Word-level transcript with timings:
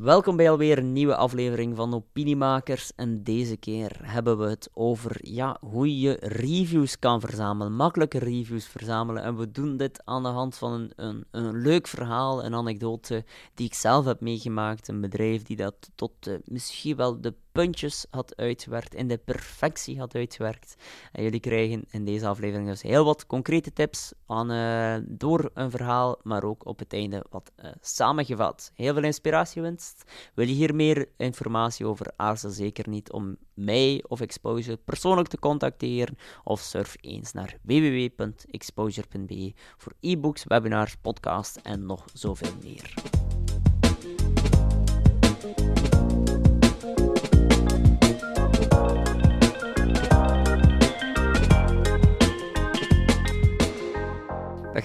Welkom 0.00 0.36
bij 0.36 0.50
alweer 0.50 0.78
een 0.78 0.92
nieuwe 0.92 1.16
aflevering 1.16 1.76
van 1.76 1.94
Opiniemakers. 1.94 2.92
En 2.96 3.22
deze 3.22 3.56
keer 3.56 3.98
hebben 4.02 4.38
we 4.38 4.48
het 4.48 4.70
over 4.74 5.18
ja, 5.22 5.56
hoe 5.60 6.00
je 6.00 6.16
reviews 6.20 6.98
kan 6.98 7.20
verzamelen, 7.20 7.72
makkelijke 7.72 8.18
reviews 8.18 8.66
verzamelen. 8.66 9.22
En 9.22 9.36
we 9.36 9.50
doen 9.50 9.76
dit 9.76 10.02
aan 10.04 10.22
de 10.22 10.28
hand 10.28 10.56
van 10.56 10.72
een, 10.72 10.92
een, 10.96 11.24
een 11.30 11.56
leuk 11.56 11.86
verhaal, 11.86 12.44
een 12.44 12.54
anekdote 12.54 13.24
die 13.54 13.66
ik 13.66 13.74
zelf 13.74 14.04
heb 14.04 14.20
meegemaakt. 14.20 14.88
Een 14.88 15.00
bedrijf 15.00 15.42
die 15.42 15.56
dat 15.56 15.90
tot 15.94 16.12
uh, 16.28 16.34
misschien 16.44 16.96
wel 16.96 17.20
de 17.20 17.34
puntjes 17.52 18.06
had 18.10 18.36
uitgewerkt, 18.36 18.94
in 18.94 19.08
de 19.08 19.18
perfectie 19.18 19.98
had 19.98 20.14
uitgewerkt. 20.14 20.76
En 21.12 21.22
jullie 21.22 21.40
krijgen 21.40 21.84
in 21.90 22.04
deze 22.04 22.26
aflevering 22.26 22.68
dus 22.68 22.82
heel 22.82 23.04
wat 23.04 23.26
concrete 23.26 23.72
tips 23.72 24.12
aan, 24.26 24.52
uh, 24.52 24.96
door 25.08 25.50
een 25.54 25.70
verhaal, 25.70 26.18
maar 26.22 26.44
ook 26.44 26.66
op 26.66 26.78
het 26.78 26.92
einde 26.92 27.24
wat 27.30 27.52
uh, 27.56 27.70
samengevat. 27.80 28.72
Heel 28.74 28.94
veel 28.94 29.02
inspiratiewinst. 29.02 30.02
Wil 30.34 30.46
je 30.46 30.54
hier 30.54 30.74
meer 30.74 31.08
informatie 31.16 31.86
over? 31.86 32.12
Aarzel 32.16 32.50
zeker 32.50 32.88
niet 32.88 33.12
om 33.12 33.36
mij 33.54 34.04
of 34.08 34.20
Exposure 34.20 34.76
persoonlijk 34.76 35.28
te 35.28 35.38
contacteren 35.38 36.16
of 36.44 36.60
surf 36.60 36.96
eens 37.00 37.32
naar 37.32 37.56
www.exposure.be 37.62 39.54
voor 39.76 39.92
e-books, 40.00 40.44
webinars, 40.44 40.96
podcasts 40.96 41.62
en 41.62 41.86
nog 41.86 42.04
zoveel 42.12 42.52
meer. 42.62 42.94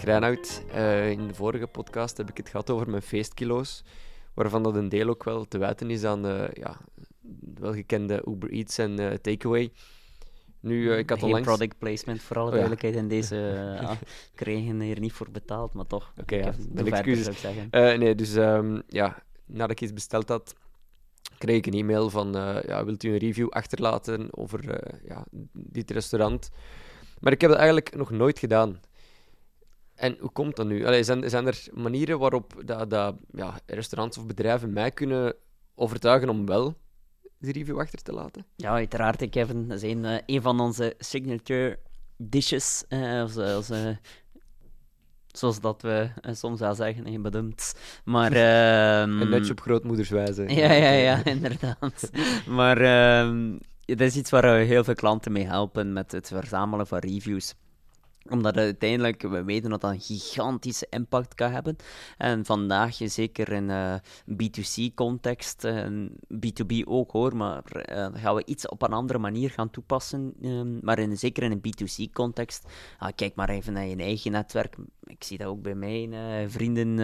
Dag 0.05 0.19
Reinoud. 0.19 0.63
Uh, 0.75 1.09
in 1.09 1.27
de 1.27 1.33
vorige 1.33 1.67
podcast 1.67 2.17
heb 2.17 2.29
ik 2.29 2.37
het 2.37 2.49
gehad 2.49 2.69
over 2.69 2.89
mijn 2.89 3.01
feestkilo's, 3.01 3.83
waarvan 4.33 4.63
dat 4.63 4.75
een 4.75 4.89
deel 4.89 5.09
ook 5.09 5.23
wel 5.23 5.45
te 5.45 5.57
wijten 5.57 5.89
is 5.89 6.03
aan 6.03 6.25
uh, 6.25 6.47
ja, 6.53 6.77
welgekende 7.55 8.23
Uber 8.27 8.51
Eats 8.51 8.77
en 8.77 9.01
uh, 9.01 9.11
Takeaway. 9.11 9.71
Nu, 10.59 10.93
ik 10.93 11.09
had 11.09 11.17
Geen 11.17 11.27
onlangs... 11.27 11.47
product 11.47 11.77
placement, 11.77 12.21
voor 12.21 12.35
alle 12.35 12.45
oh, 12.45 12.51
duidelijkheid, 12.51 12.95
in 12.95 13.07
deze 13.07 13.77
uh, 13.81 13.91
kregen 14.35 14.79
hier 14.79 14.99
niet 14.99 15.13
voor 15.13 15.31
betaald, 15.31 15.73
maar 15.73 15.87
toch. 15.87 16.11
Oké, 16.11 16.21
okay, 16.21 16.39
ja, 16.39 16.53
mijn 16.73 16.93
excuses. 16.93 17.39
Zeggen. 17.39 17.99
nee, 17.99 18.15
dus 18.15 18.35
um, 18.35 18.81
ja, 18.87 19.23
nadat 19.45 19.71
ik 19.71 19.81
iets 19.81 19.93
besteld 19.93 20.29
had, 20.29 20.55
kreeg 21.37 21.57
ik 21.57 21.65
een 21.65 21.79
e-mail 21.79 22.09
van, 22.09 22.31
ja, 22.67 22.85
wilt 22.85 23.03
u 23.03 23.11
een 23.11 23.17
review 23.17 23.49
achterlaten 23.49 24.27
over 24.31 24.91
ja, 25.07 25.25
dit 25.53 25.91
restaurant? 25.91 26.49
Maar 27.19 27.31
ik 27.31 27.41
heb 27.41 27.49
dat 27.49 27.59
eigenlijk 27.59 27.95
nog 27.95 28.11
nooit 28.11 28.39
gedaan. 28.39 28.79
En 29.95 30.17
hoe 30.19 30.31
komt 30.31 30.55
dat 30.55 30.65
nu? 30.65 30.85
Allee, 30.85 31.03
zijn, 31.03 31.29
zijn 31.29 31.47
er 31.47 31.67
manieren 31.73 32.19
waarop 32.19 32.61
dat, 32.65 32.89
dat, 32.89 33.15
ja, 33.31 33.59
restaurants 33.65 34.17
of 34.17 34.25
bedrijven 34.25 34.73
mij 34.73 34.91
kunnen 34.91 35.35
overtuigen 35.75 36.29
om 36.29 36.45
wel 36.45 36.75
die 37.39 37.53
review 37.53 37.79
achter 37.79 38.01
te 38.01 38.13
laten? 38.13 38.45
Ja, 38.55 38.71
uiteraard, 38.71 39.29
Kevin. 39.29 39.67
Dat 39.67 39.83
is 39.83 39.91
een, 39.91 40.03
uh, 40.03 40.17
een 40.25 40.41
van 40.41 40.59
onze 40.59 40.93
signature 40.97 41.79
dishes. 42.17 42.83
Uh, 42.89 43.25
zoals, 43.25 43.69
uh, 43.69 43.89
zoals 45.27 45.59
dat 45.59 45.81
we 45.81 46.09
soms 46.31 46.59
wel 46.59 46.75
zeggen, 46.75 47.07
een 47.07 47.21
bedoemd. 47.21 47.75
Maar, 48.03 48.33
uh, 48.33 48.99
een 49.21 49.29
nutje 49.29 49.51
op 49.51 49.61
grootmoederswijze. 49.61 50.43
Ja, 50.61 50.71
ja, 50.71 50.91
ja, 50.91 51.25
inderdaad. 51.35 52.11
maar 52.47 52.77
ehm, 52.81 53.57
dat 53.85 54.01
is 54.01 54.15
iets 54.15 54.29
waar 54.29 54.41
we 54.57 54.63
heel 54.63 54.83
veel 54.83 54.95
klanten 54.95 55.31
mee 55.31 55.45
helpen 55.45 55.93
met 55.93 56.11
het 56.11 56.27
verzamelen 56.27 56.87
van 56.87 56.99
reviews 56.99 57.55
omdat 58.29 58.57
uiteindelijk, 58.57 59.21
we 59.21 59.43
weten 59.43 59.69
dat 59.69 59.81
dat 59.81 59.91
een 59.91 60.01
gigantische 60.01 60.87
impact 60.89 61.33
kan 61.33 61.51
hebben. 61.51 61.75
En 62.17 62.45
vandaag, 62.45 62.95
zeker 62.95 63.51
in 63.51 63.69
uh, 63.69 63.93
eh, 63.93 64.01
B2C-context, 64.27 65.63
en 65.63 66.11
B2B 66.33 66.83
ook 66.85 67.11
hoor, 67.11 67.35
maar 67.35 67.63
uh, 67.91 68.07
gaan 68.13 68.35
we 68.35 68.45
iets 68.45 68.67
op 68.67 68.81
een 68.81 68.93
andere 68.93 69.19
manier 69.19 69.49
gaan 69.49 69.69
toepassen. 69.69 70.33
Uh, 70.41 70.81
maar 70.81 70.99
in, 70.99 71.17
zeker 71.17 71.43
in 71.43 71.51
een 71.51 71.61
B2C-context, 71.61 72.65
ah, 72.97 73.09
kijk 73.15 73.35
maar 73.35 73.49
even 73.49 73.73
naar 73.73 73.85
je 73.85 73.95
eigen 73.95 74.31
netwerk. 74.31 74.75
Ik 75.03 75.23
zie 75.23 75.37
dat 75.37 75.47
ook 75.47 75.61
bij 75.61 75.75
mijn 75.75 76.13
eh, 76.13 76.47
vrienden. 76.47 76.97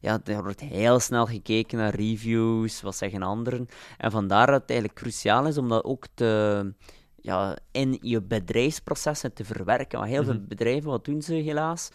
ja, 0.00 0.20
er 0.24 0.42
wordt 0.42 0.60
heel 0.60 1.00
snel 1.00 1.26
gekeken 1.26 1.78
naar 1.78 1.94
reviews, 1.94 2.80
wat 2.82 2.96
zeggen 2.96 3.22
anderen. 3.22 3.68
En 3.98 4.10
vandaar 4.10 4.46
dat 4.46 4.60
het 4.60 4.70
eigenlijk 4.70 5.00
cruciaal 5.00 5.46
is 5.46 5.58
om 5.58 5.68
dat 5.68 5.84
ook 5.84 6.06
te 6.14 6.72
ja, 7.22 7.58
in 7.70 7.98
je 8.00 8.22
bedrijfsprocessen 8.22 9.32
te 9.32 9.44
verwerken. 9.44 9.98
Want 9.98 10.10
heel 10.10 10.24
veel 10.24 10.34
mhm. 10.34 10.48
bedrijven, 10.48 10.90
wat 10.90 11.04
doen 11.04 11.22
ze 11.22 11.34
helaas? 11.34 11.90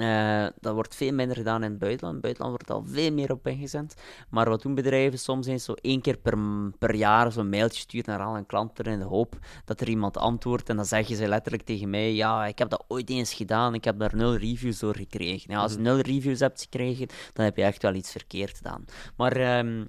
Uh, 0.00 0.46
dat 0.60 0.74
wordt 0.74 0.94
veel 0.94 1.12
minder 1.12 1.36
gedaan 1.36 1.62
in 1.62 1.70
het 1.70 1.78
buitenland. 1.78 2.14
In 2.14 2.28
het 2.28 2.38
buitenland 2.38 2.50
wordt 2.50 2.70
al 2.70 2.94
veel 2.94 3.12
meer 3.12 3.32
op 3.32 3.46
ingezet. 3.46 4.02
Maar 4.28 4.48
wat 4.48 4.62
doen 4.62 4.74
bedrijven 4.74 5.18
soms 5.18 5.46
eens 5.46 5.64
zo 5.64 5.72
één 5.72 6.00
keer 6.00 6.16
per, 6.16 6.38
per 6.78 6.94
jaar 6.94 7.32
zo'n 7.32 7.48
mailtje 7.48 7.80
stuurt 7.80 8.06
naar 8.06 8.20
al 8.20 8.34
hun 8.34 8.46
klanten 8.46 8.84
in 8.84 8.98
de 8.98 9.04
hoop 9.04 9.38
dat 9.64 9.80
er 9.80 9.88
iemand 9.88 10.16
antwoordt. 10.16 10.68
En 10.68 10.76
dan 10.76 10.84
zeggen 10.84 11.16
ze 11.16 11.28
letterlijk 11.28 11.62
tegen 11.64 11.90
mij: 11.90 12.14
Ja, 12.14 12.46
ik 12.46 12.58
heb 12.58 12.70
dat 12.70 12.84
ooit 12.88 13.10
eens 13.10 13.34
gedaan. 13.34 13.74
Ik 13.74 13.84
heb 13.84 13.98
daar 13.98 14.16
nul 14.16 14.36
reviews 14.36 14.78
door 14.78 14.96
gekregen. 14.96 15.52
Ja, 15.52 15.58
als 15.58 15.72
je 15.72 15.78
mhm. 15.78 15.86
nul 15.86 16.00
reviews 16.00 16.40
hebt 16.40 16.62
gekregen, 16.62 17.08
dan 17.32 17.44
heb 17.44 17.56
je 17.56 17.62
echt 17.62 17.82
wel 17.82 17.94
iets 17.94 18.10
verkeerd 18.10 18.56
gedaan. 18.56 18.84
Maar. 19.16 19.58
Um, 19.58 19.88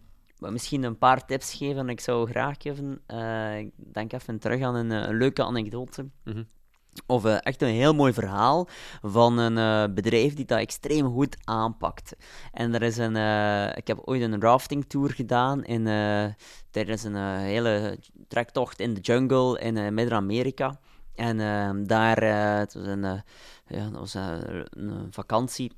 misschien 0.51 0.83
een 0.83 0.97
paar 0.97 1.25
tips 1.25 1.53
geven. 1.53 1.89
Ik 1.89 1.99
zou 1.99 2.29
graag 2.29 2.57
even, 2.63 3.01
uh, 3.07 3.57
ik 3.57 3.71
denk 3.75 4.13
even 4.13 4.39
terug 4.39 4.61
aan 4.61 4.75
een, 4.75 4.89
een 4.89 5.17
leuke 5.17 5.43
anekdote. 5.43 6.09
Mhm. 6.23 6.43
Of 7.05 7.25
uh, 7.25 7.37
echt 7.39 7.61
een 7.61 7.67
heel 7.67 7.93
mooi 7.93 8.13
verhaal 8.13 8.67
van 9.01 9.37
een 9.37 9.57
uh, 9.57 9.93
bedrijf 9.93 10.33
die 10.33 10.45
dat 10.45 10.59
extreem 10.59 11.11
goed 11.11 11.37
aanpakt. 11.43 12.15
En 12.51 12.73
er 12.73 12.81
is 12.81 12.97
een, 12.97 13.15
ik 13.75 13.87
heb 13.87 13.99
ooit 14.05 14.21
een 14.21 14.41
rafting 14.41 14.85
tour 14.85 15.11
gedaan 15.11 15.63
in, 15.63 15.83
tijdens 16.71 17.03
een 17.03 17.15
hele 17.37 17.99
trektocht 18.27 18.79
in 18.79 18.93
de 18.93 18.99
jungle 18.99 19.59
in 19.59 19.93
Midden-Amerika. 19.93 20.79
En 21.15 21.39
ehm, 21.39 21.83
daar, 21.83 22.23
het 22.59 22.73
was 22.73 22.85
een, 22.85 23.23
ja, 23.67 23.89
dat 23.89 23.99
was 23.99 24.13
een 24.13 25.07
vakantie. 25.09 25.71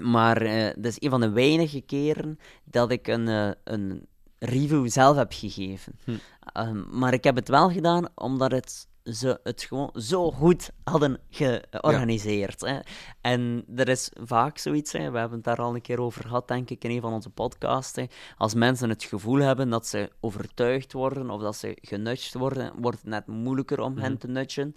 Maar 0.00 0.42
uh, 0.42 0.64
dat 0.64 0.84
is 0.84 1.02
een 1.02 1.10
van 1.10 1.20
de 1.20 1.30
weinige 1.30 1.80
keren 1.80 2.38
dat 2.64 2.90
ik 2.90 3.06
een, 3.06 3.28
uh, 3.28 3.50
een 3.64 4.06
review 4.38 4.88
zelf 4.88 5.16
heb 5.16 5.32
gegeven. 5.32 5.98
Hm. 6.04 6.10
Um, 6.54 6.86
maar 6.90 7.12
ik 7.12 7.24
heb 7.24 7.36
het 7.36 7.48
wel 7.48 7.70
gedaan 7.70 8.06
omdat 8.14 8.50
het 8.50 8.87
ze 9.12 9.40
het 9.42 9.62
gewoon 9.62 9.90
zo 9.94 10.30
goed 10.30 10.70
hadden 10.84 11.20
georganiseerd. 11.30 12.60
Hè. 12.60 12.78
En 13.20 13.64
er 13.76 13.88
is 13.88 14.10
vaak 14.14 14.58
zoiets, 14.58 14.92
hè, 14.92 15.10
we 15.10 15.18
hebben 15.18 15.36
het 15.36 15.46
daar 15.46 15.60
al 15.60 15.74
een 15.74 15.80
keer 15.80 16.00
over 16.00 16.22
gehad, 16.22 16.48
denk 16.48 16.70
ik, 16.70 16.84
in 16.84 16.90
een 16.90 17.00
van 17.00 17.12
onze 17.12 17.30
podcasts. 17.30 18.00
Als 18.36 18.54
mensen 18.54 18.88
het 18.88 19.04
gevoel 19.04 19.38
hebben 19.38 19.70
dat 19.70 19.86
ze 19.86 20.10
overtuigd 20.20 20.92
worden 20.92 21.30
of 21.30 21.40
dat 21.40 21.56
ze 21.56 21.78
genudged 21.80 22.34
worden, 22.34 22.72
wordt 22.76 22.98
het 22.98 23.06
net 23.06 23.26
moeilijker 23.26 23.80
om 23.80 23.98
hen 23.98 24.12
mhm. 24.12 24.20
te 24.20 24.28
nudgen. 24.28 24.74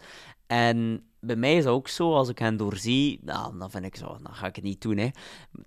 En 0.47 1.03
bij 1.19 1.35
mij 1.35 1.55
is 1.55 1.63
het 1.63 1.73
ook 1.73 1.87
zo, 1.87 2.13
als 2.13 2.29
ik 2.29 2.39
hen 2.39 2.57
doorzie, 2.57 3.19
nou, 3.23 3.57
dan 3.57 3.71
vind 3.71 3.85
ik 3.85 3.95
zo, 3.95 4.17
dan 4.23 4.33
ga 4.33 4.47
ik 4.47 4.55
het 4.55 4.63
niet 4.63 4.81
doen. 4.81 4.97
Hè. 4.97 5.09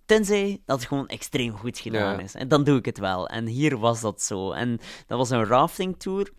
Tenzij 0.04 0.62
dat 0.64 0.78
het 0.78 0.88
gewoon 0.88 1.08
extreem 1.08 1.56
goed 1.56 1.78
gedaan 1.78 2.20
is. 2.20 2.34
En 2.34 2.48
dan 2.48 2.64
doe 2.64 2.78
ik 2.78 2.84
het 2.84 2.98
wel. 2.98 3.28
En 3.28 3.46
hier 3.46 3.78
was 3.78 4.00
dat 4.00 4.22
zo. 4.22 4.52
En 4.52 4.78
dat 5.06 5.18
was 5.18 5.30
een 5.30 5.44
rafting 5.44 5.98
tour. 5.98 6.32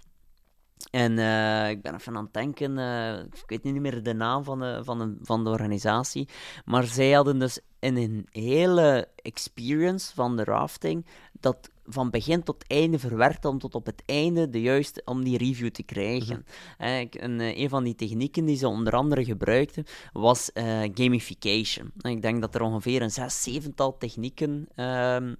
En 0.91 1.17
uh, 1.17 1.69
ik 1.69 1.81
ben 1.81 1.93
even 1.93 2.15
aan 2.15 2.23
het 2.23 2.33
denken, 2.33 2.77
uh, 2.77 3.19
ik 3.19 3.43
weet 3.45 3.63
niet 3.63 3.81
meer 3.81 4.03
de 4.03 4.13
naam 4.13 4.43
van 4.43 4.59
de, 4.59 4.81
van, 4.83 4.99
de, 4.99 5.17
van 5.21 5.43
de 5.43 5.49
organisatie, 5.49 6.27
maar 6.65 6.83
zij 6.83 7.11
hadden 7.11 7.39
dus 7.39 7.59
in 7.79 7.97
een 7.97 8.27
hele 8.29 9.07
experience 9.15 10.13
van 10.13 10.37
de 10.37 10.43
rafting 10.43 11.05
dat 11.39 11.69
van 11.85 12.09
begin 12.09 12.43
tot 12.43 12.67
einde 12.67 12.99
verwerkt 12.99 13.45
om 13.45 13.59
tot 13.59 13.75
op 13.75 13.85
het 13.85 14.03
einde 14.05 14.49
de 14.49 14.61
juiste, 14.61 15.01
om 15.05 15.23
die 15.23 15.37
review 15.37 15.69
te 15.69 15.83
krijgen. 15.83 16.45
En, 16.77 17.39
uh, 17.39 17.57
een 17.57 17.69
van 17.69 17.83
die 17.83 17.95
technieken 17.95 18.45
die 18.45 18.57
ze 18.57 18.67
onder 18.67 18.93
andere 18.93 19.25
gebruikten 19.25 19.85
was 20.13 20.51
gamification. 20.93 21.91
En 21.97 22.11
ik 22.11 22.21
denk 22.21 22.41
dat 22.41 22.55
er 22.55 22.61
ongeveer 22.61 23.01
een 23.01 23.11
zes, 23.11 23.43
zevental 23.43 23.97
technieken 23.97 24.67
ehm, 24.75 25.33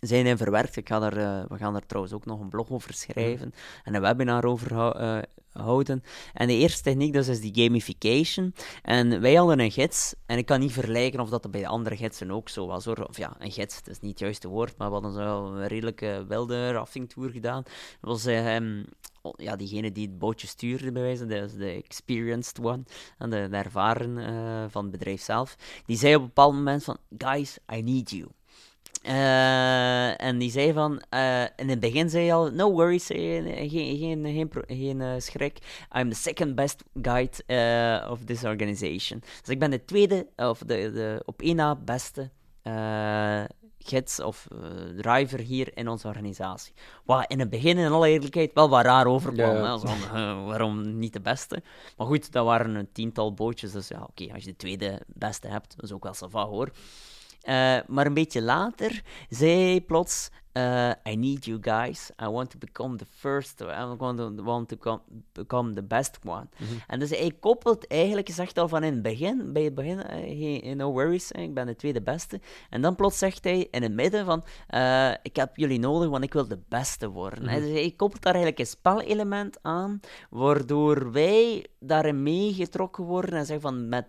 zijn 0.00 0.26
in 0.26 0.36
verwerkt. 0.36 0.76
Ik 0.76 0.88
ga 0.88 1.12
uh, 1.12 1.44
we 1.48 1.56
gaan 1.56 1.72
daar 1.72 1.86
trouwens 1.86 2.14
ook 2.14 2.24
nog 2.26 2.40
een 2.40 2.48
blog 2.48 2.70
over 2.70 2.94
schrijven 2.94 3.52
en 3.84 3.94
een 3.94 4.00
webinar 4.00 4.44
over 4.44 4.72
uh, 4.72 5.18
houden. 5.52 6.02
En 6.34 6.46
de 6.46 6.52
eerste 6.52 6.82
techniek 6.82 7.12
dus 7.12 7.28
is 7.28 7.40
die 7.40 7.64
gamification. 7.64 8.54
En 8.82 9.20
wij 9.20 9.34
hadden 9.34 9.60
een 9.60 9.70
gids, 9.70 10.14
en 10.26 10.38
ik 10.38 10.46
kan 10.46 10.60
niet 10.60 10.72
vergelijken 10.72 11.20
of 11.20 11.28
dat 11.28 11.50
bij 11.50 11.60
de 11.60 11.66
andere 11.66 11.96
gidsen 11.96 12.30
ook 12.30 12.48
zo 12.48 12.66
was. 12.66 12.84
Hoor. 12.84 13.04
Of 13.08 13.16
ja, 13.16 13.36
een 13.38 13.52
gids, 13.52 13.82
dat 13.82 13.94
is 13.94 14.00
niet 14.00 14.10
het 14.10 14.20
juiste 14.20 14.48
woord, 14.48 14.78
maar 14.78 14.88
we 14.88 14.92
hadden 14.92 15.12
zo 15.12 15.46
een 15.46 15.66
redelijke 15.66 16.24
wilde 16.28 16.70
raftingtour 16.70 17.30
gedaan. 17.30 17.62
Was 18.00 18.26
um, 18.26 18.84
ja, 19.36 19.56
diegene 19.56 19.92
die 19.92 20.06
het 20.06 20.18
bootje 20.18 20.46
stuurde, 20.46 20.92
bij 20.92 21.02
wijze, 21.02 21.26
de, 21.26 21.48
de 21.56 21.82
experienced 21.84 22.60
one, 22.62 22.82
en 23.18 23.30
de, 23.30 23.48
de 23.50 23.56
ervaren 23.56 24.70
van 24.70 24.82
het 24.82 24.92
bedrijf 24.92 25.20
zelf, 25.20 25.56
die 25.86 25.96
zei 25.96 26.14
op 26.14 26.20
een 26.20 26.26
bepaald 26.26 26.54
moment 26.54 26.84
van, 26.84 26.96
guys, 27.18 27.58
I 27.72 27.82
need 27.82 28.10
you. 28.10 28.26
Uh, 29.08 30.20
en 30.20 30.38
die 30.38 30.50
zei 30.50 30.72
van, 30.72 31.02
uh, 31.14 31.42
in 31.42 31.68
het 31.68 31.80
begin 31.80 32.10
zei 32.10 32.24
hij 32.24 32.34
al, 32.34 32.50
no 32.50 32.72
worries, 32.72 33.06
geen, 33.06 33.68
geen, 33.68 33.98
geen, 33.98 34.24
geen, 34.24 34.50
geen 34.66 35.00
uh, 35.00 35.12
schrik. 35.18 35.58
I'm 35.98 36.08
the 36.08 36.16
second 36.16 36.54
best 36.54 36.84
guide 37.02 38.06
of 38.10 38.24
this 38.24 38.44
organization. 38.44 39.20
Dus 39.20 39.48
ik 39.48 39.58
ben 39.58 39.70
de 39.70 39.84
tweede, 39.84 40.26
of 40.36 40.58
de, 40.58 40.66
de 40.92 41.22
op 41.24 41.42
één 41.42 41.56
na 41.56 41.76
beste 41.76 42.30
gids 43.78 44.20
of 44.20 44.46
driver 44.96 45.38
hier 45.38 45.76
in 45.76 45.88
onze 45.88 46.08
organisatie. 46.08 46.74
Wat 47.04 47.30
in 47.30 47.38
het 47.38 47.50
begin, 47.50 47.78
in 47.78 47.92
alle 47.92 48.08
eerlijkheid, 48.08 48.52
wel 48.52 48.68
wat 48.68 48.84
raar 48.84 49.06
overkwam. 49.06 49.56
Hè? 49.56 50.34
waarom 50.44 50.98
niet 50.98 51.12
de 51.12 51.20
beste? 51.20 51.62
Maar 51.96 52.06
goed, 52.06 52.32
dat 52.32 52.44
waren 52.44 52.74
een 52.74 52.92
tiental 52.92 53.34
bootjes, 53.34 53.72
dus 53.72 53.88
ja, 53.88 54.06
oké, 54.08 54.32
als 54.32 54.44
je 54.44 54.50
de 54.50 54.56
tweede 54.56 55.00
beste 55.06 55.48
hebt, 55.48 55.76
dat 55.76 55.84
is 55.84 55.92
ook 55.92 56.02
wel 56.02 56.14
sava 56.14 56.44
hoor. 56.44 56.70
Maar 57.86 58.06
een 58.06 58.14
beetje 58.14 58.42
later 58.42 59.02
zei 59.28 59.84
plots 59.84 60.30
uh, 60.56 60.92
I 61.04 61.16
need 61.16 61.44
you 61.44 61.58
guys. 61.60 62.10
I 62.22 62.28
want 62.28 62.50
to 62.50 62.58
become 62.58 62.96
the 62.96 63.04
first. 63.04 63.60
I 63.60 63.84
want 63.84 64.18
to, 64.18 64.42
want 64.42 64.68
to 64.68 64.76
come, 64.76 65.00
become 65.32 65.74
the 65.74 65.82
best 65.82 66.18
one. 66.24 66.48
Mm 66.58 66.66
-hmm. 66.66 66.78
En 66.86 66.98
dus 66.98 67.10
hij 67.10 67.32
koppelt 67.40 67.86
eigenlijk, 67.86 68.28
zegt 68.30 68.58
al 68.58 68.68
van 68.68 68.82
in 68.82 68.92
het 68.92 69.02
begin, 69.02 69.52
bij 69.52 69.62
het 69.62 69.74
begin, 69.74 69.98
hey, 69.98 70.74
no 70.74 70.92
worries, 70.92 71.32
ik 71.32 71.54
ben 71.54 71.66
de 71.66 71.76
tweede 71.76 72.02
beste. 72.02 72.40
En 72.70 72.82
dan 72.82 72.94
plots 72.94 73.18
zegt 73.18 73.44
hij 73.44 73.68
in 73.70 73.82
het 73.82 73.92
midden 73.92 74.24
van, 74.24 74.44
uh, 74.74 75.10
ik 75.22 75.36
heb 75.36 75.56
jullie 75.56 75.78
nodig, 75.78 76.08
want 76.08 76.24
ik 76.24 76.32
wil 76.32 76.48
de 76.48 76.62
beste 76.68 77.08
worden. 77.08 77.42
Mm 77.42 77.48
-hmm. 77.48 77.60
Dus 77.60 77.70
hij 77.70 77.92
koppelt 77.96 78.22
daar 78.22 78.34
eigenlijk 78.34 78.62
een 78.62 78.78
spelelement 78.78 79.58
aan, 79.62 80.00
waardoor 80.30 81.12
wij 81.12 81.66
daarin 81.80 82.22
meegetrokken 82.22 83.04
worden 83.04 83.38
en 83.38 83.46
zeggen 83.46 83.68
van, 83.68 83.88
met 83.88 84.06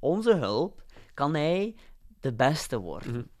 onze 0.00 0.34
hulp 0.34 0.84
kan 1.14 1.34
hij 1.34 1.74
de 2.26 2.34
beste 2.34 2.78
worden. 2.78 3.08
Mm 3.08 3.14
-hmm. 3.14 3.34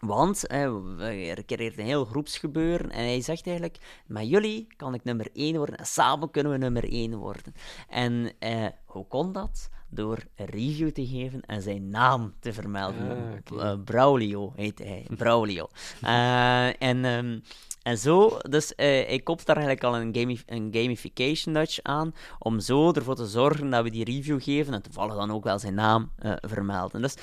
Want 0.00 0.50
er 0.50 1.44
creëert 1.44 1.78
een 1.78 1.84
heel 1.84 2.04
groepsgebeuren 2.04 2.90
en 2.90 3.04
hij 3.04 3.20
zegt 3.20 3.46
eigenlijk: 3.46 4.02
met 4.06 4.28
jullie 4.28 4.66
kan 4.76 4.94
ik 4.94 5.04
nummer 5.04 5.28
1 5.32 5.56
worden 5.56 5.76
en 5.76 5.86
samen 5.86 6.30
kunnen 6.30 6.52
we 6.52 6.58
nummer 6.58 6.92
1 6.92 7.16
worden. 7.16 7.54
En 7.88 8.32
eh, 8.38 8.66
hoe 8.84 9.06
kon 9.06 9.32
dat? 9.32 9.70
Door 9.94 10.18
een 10.36 10.46
review 10.46 10.90
te 10.90 11.06
geven 11.06 11.40
en 11.40 11.62
zijn 11.62 11.88
naam 11.88 12.34
te 12.40 12.52
vermelden. 12.52 13.42
Ah, 13.44 13.58
uh, 13.58 13.82
Braulio 13.84 14.52
heet 14.56 14.78
hij, 14.78 15.06
Braulio. 15.16 15.68
uh, 16.02 16.82
en. 16.82 17.04
Um, 17.04 17.42
en 17.82 17.98
zo, 17.98 18.38
dus 18.48 18.72
uh, 18.76 19.10
ik 19.10 19.24
koppel 19.24 19.44
daar 19.44 19.56
eigenlijk 19.56 19.86
al 19.86 20.00
een, 20.00 20.14
gamif 20.16 20.42
een 20.46 20.68
gamification 20.72 21.54
nudge 21.54 21.82
aan, 21.82 22.14
om 22.38 22.60
zo 22.60 22.92
ervoor 22.92 23.14
te 23.14 23.26
zorgen 23.26 23.70
dat 23.70 23.82
we 23.82 23.90
die 23.90 24.04
review 24.04 24.42
geven 24.42 24.74
en 24.74 24.82
toevallig 24.82 25.14
dan 25.14 25.30
ook 25.30 25.44
wel 25.44 25.58
zijn 25.58 25.74
naam 25.74 26.12
vermelden. 26.40 27.02
Dus 27.02 27.14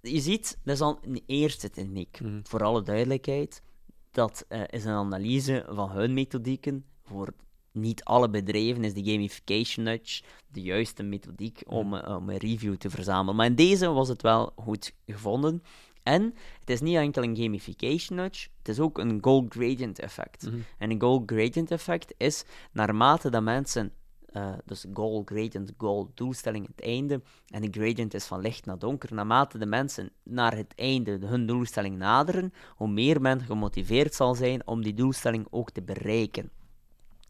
je 0.00 0.20
ziet, 0.20 0.58
dat 0.64 0.74
is 0.74 0.80
al 0.80 0.98
een 1.02 1.22
eerste 1.26 1.70
techniek. 1.70 2.20
Mm. 2.20 2.40
Voor 2.42 2.64
alle 2.64 2.82
duidelijkheid, 2.82 3.62
dat 4.10 4.46
is 4.66 4.84
een 4.84 4.92
analyse 4.92 5.66
van 5.68 5.90
hun 5.90 6.14
methodieken. 6.14 6.84
Voor 7.02 7.34
niet 7.80 8.04
alle 8.04 8.30
bedrijven 8.30 8.84
is 8.84 8.94
de 8.94 9.04
gamification 9.04 9.84
nudge 9.84 10.22
de 10.52 10.60
juiste 10.60 11.02
methodiek 11.02 11.62
om, 11.66 11.86
mm. 11.86 11.94
om 11.94 12.28
een 12.28 12.36
review 12.36 12.76
te 12.76 12.90
verzamelen. 12.90 13.36
Maar 13.36 13.46
in 13.46 13.54
deze 13.54 13.88
was 13.88 14.08
het 14.08 14.22
wel 14.22 14.52
goed 14.56 14.94
gevonden. 15.06 15.62
En 16.08 16.34
het 16.60 16.70
is 16.70 16.80
niet 16.80 16.96
enkel 16.96 17.22
een 17.22 17.36
gamification 17.36 18.18
nudge, 18.18 18.48
het 18.58 18.68
is 18.68 18.80
ook 18.80 18.98
een 18.98 19.18
goal 19.20 19.46
gradient 19.48 19.98
effect. 19.98 20.42
Mhm. 20.42 20.58
En 20.78 20.90
een 20.90 21.00
goal 21.00 21.22
gradient 21.26 21.70
effect 21.70 22.14
is 22.16 22.44
naarmate 22.72 23.30
dat 23.30 23.42
mensen, 23.42 23.92
uh, 24.32 24.52
dus 24.64 24.84
goal 24.92 25.22
gradient, 25.24 25.72
goal 25.76 26.10
doelstelling, 26.14 26.66
het 26.66 26.80
einde, 26.80 27.22
en 27.46 27.62
de 27.62 27.68
gradient 27.70 28.14
is 28.14 28.24
van 28.24 28.40
licht 28.40 28.66
naar 28.66 28.78
donker, 28.78 29.14
naarmate 29.14 29.58
de 29.58 29.66
mensen 29.66 30.10
naar 30.22 30.56
het 30.56 30.74
einde 30.74 31.18
hun 31.26 31.46
doelstelling 31.46 31.96
naderen, 31.98 32.52
hoe 32.76 32.88
meer 32.88 33.20
men 33.20 33.40
gemotiveerd 33.40 34.14
zal 34.14 34.34
zijn 34.34 34.66
om 34.66 34.82
die 34.82 34.94
doelstelling 34.94 35.46
ook 35.50 35.70
te 35.70 35.82
bereiken. 35.82 36.50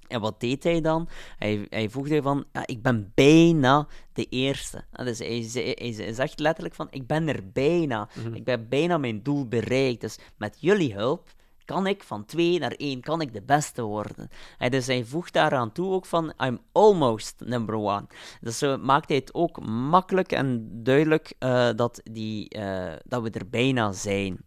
En 0.08 0.20
wat 0.20 0.40
deed 0.40 0.64
hij 0.64 0.80
dan? 0.80 1.08
Hij, 1.38 1.66
hij 1.70 1.88
voegde 1.88 2.22
van, 2.22 2.44
ja, 2.52 2.66
ik 2.66 2.82
ben 2.82 3.12
bijna 3.14 3.86
de 4.12 4.26
eerste. 4.28 4.84
Dus 4.92 5.18
hij, 5.18 5.48
hij, 5.52 5.94
hij 5.96 6.12
zegt 6.12 6.40
letterlijk 6.40 6.74
van, 6.74 6.86
ik 6.90 7.06
ben 7.06 7.28
er 7.28 7.52
bijna. 7.52 8.08
Mhm. 8.14 8.34
Ik 8.34 8.44
ben 8.44 8.68
bijna 8.68 8.98
mijn 8.98 9.22
doel 9.22 9.48
bereikt. 9.48 10.00
Dus 10.00 10.18
met 10.36 10.56
jullie 10.60 10.94
hulp 10.94 11.28
kan 11.68 11.86
ik 11.86 12.02
van 12.02 12.24
2 12.24 12.58
naar 12.58 12.72
1, 12.72 13.00
kan 13.00 13.20
ik 13.20 13.32
de 13.32 13.42
beste 13.42 13.82
worden. 13.82 14.28
En 14.58 14.70
dus 14.70 14.86
hij 14.86 15.04
voegt 15.04 15.32
daaraan 15.32 15.72
toe 15.72 15.92
ook 15.92 16.06
van, 16.06 16.32
I'm 16.44 16.58
almost 16.72 17.42
number 17.44 17.74
one. 17.74 18.06
Dus 18.40 18.58
zo 18.58 18.76
maakt 18.76 19.08
hij 19.08 19.16
het 19.16 19.34
ook 19.34 19.66
makkelijk 19.66 20.32
en 20.32 20.68
duidelijk 20.82 21.34
uh, 21.40 21.68
dat, 21.76 22.00
die, 22.04 22.58
uh, 22.58 22.92
dat 23.04 23.22
we 23.22 23.30
er 23.30 23.48
bijna 23.48 23.92
zijn. 23.92 24.38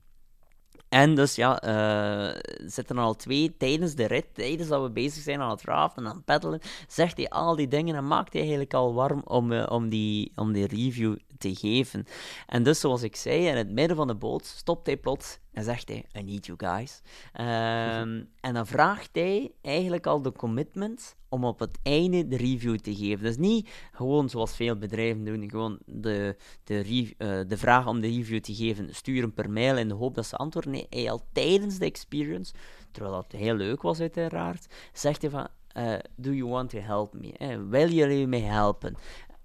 En 0.92 1.16
dus 1.16 1.36
ja, 1.36 1.64
uh, 1.64 2.40
zitten 2.66 2.98
al 2.98 3.16
twee 3.16 3.58
tijdens 3.58 3.96
de 3.96 4.06
rit, 4.06 4.26
tijdens 4.34 4.70
dat 4.70 4.82
we 4.82 4.90
bezig 4.90 5.24
zijn 5.24 5.42
aan 5.42 5.50
het 5.50 5.62
raften 5.62 6.04
en 6.04 6.10
aan 6.10 6.16
het 6.16 6.26
peddelen, 6.26 6.60
zegt 6.88 7.18
hij 7.18 7.30
al 7.30 7.56
die 7.56 7.68
dingen 7.68 7.96
en 7.96 8.08
maakt 8.08 8.32
hij 8.32 8.42
eigenlijk 8.42 8.74
al 8.74 8.94
warm 8.94 9.22
om, 9.24 9.52
uh, 9.52 9.66
om, 9.70 9.90
die, 9.90 10.32
om 10.36 10.52
die 10.52 10.68
review 10.68 11.16
te 11.42 11.56
geven. 11.56 12.06
En 12.48 12.64
dus, 12.64 12.80
zoals 12.80 13.04
ik 13.04 13.16
zei, 13.16 13.48
in 13.48 13.58
het 13.58 13.72
midden 13.72 13.98
van 13.98 14.08
de 14.08 14.16
boot 14.16 14.46
stopt 14.46 14.86
hij 14.86 14.98
plots 14.98 15.40
en 15.52 15.64
zegt 15.64 15.88
hij, 15.88 16.06
I 16.18 16.24
need 16.24 16.46
you 16.46 16.58
guys. 16.58 17.02
Um, 17.34 18.30
en 18.40 18.54
dan 18.54 18.68
vraagt 18.68 19.10
hij 19.14 19.52
eigenlijk 19.62 20.08
al 20.08 20.22
de 20.22 20.32
commitment 20.32 21.16
om 21.30 21.46
op 21.46 21.60
het 21.60 21.80
einde 21.84 22.28
de 22.28 22.38
review 22.38 22.78
te 22.78 22.96
geven. 22.96 23.24
Dus 23.24 23.38
niet 23.38 23.70
gewoon 23.92 24.30
zoals 24.30 24.56
veel 24.56 24.78
bedrijven 24.78 25.24
doen, 25.24 25.50
gewoon 25.50 25.80
de, 25.86 26.36
de, 26.64 27.06
uh, 27.18 27.40
de 27.48 27.58
vraag 27.58 27.88
om 27.88 28.02
de 28.02 28.08
review 28.08 28.40
te 28.40 28.56
geven 28.56 28.96
sturen 28.96 29.34
per 29.34 29.50
mail 29.50 29.78
in 29.78 29.88
de 29.88 29.94
hoop 29.94 30.16
dat 30.16 30.26
ze 30.26 30.36
antwoorden. 30.36 30.72
Nee, 30.72 30.88
hij 30.90 31.12
al 31.12 31.22
tijdens 31.34 31.78
de 31.78 31.86
experience, 31.86 32.54
terwijl 32.92 33.16
dat 33.16 33.32
heel 33.40 33.56
leuk 33.56 33.82
was 33.82 34.00
uiteraard, 34.00 34.74
zegt 34.94 35.22
hij 35.22 35.32
van, 35.32 35.48
uh, 35.78 35.94
do 36.16 36.32
you 36.32 36.50
want 36.50 36.70
to 36.70 36.80
help 36.80 37.14
me? 37.14 37.34
Eh, 37.38 37.58
wil 37.70 37.90
jullie 37.90 38.28
mij 38.28 38.40
helpen? 38.40 38.96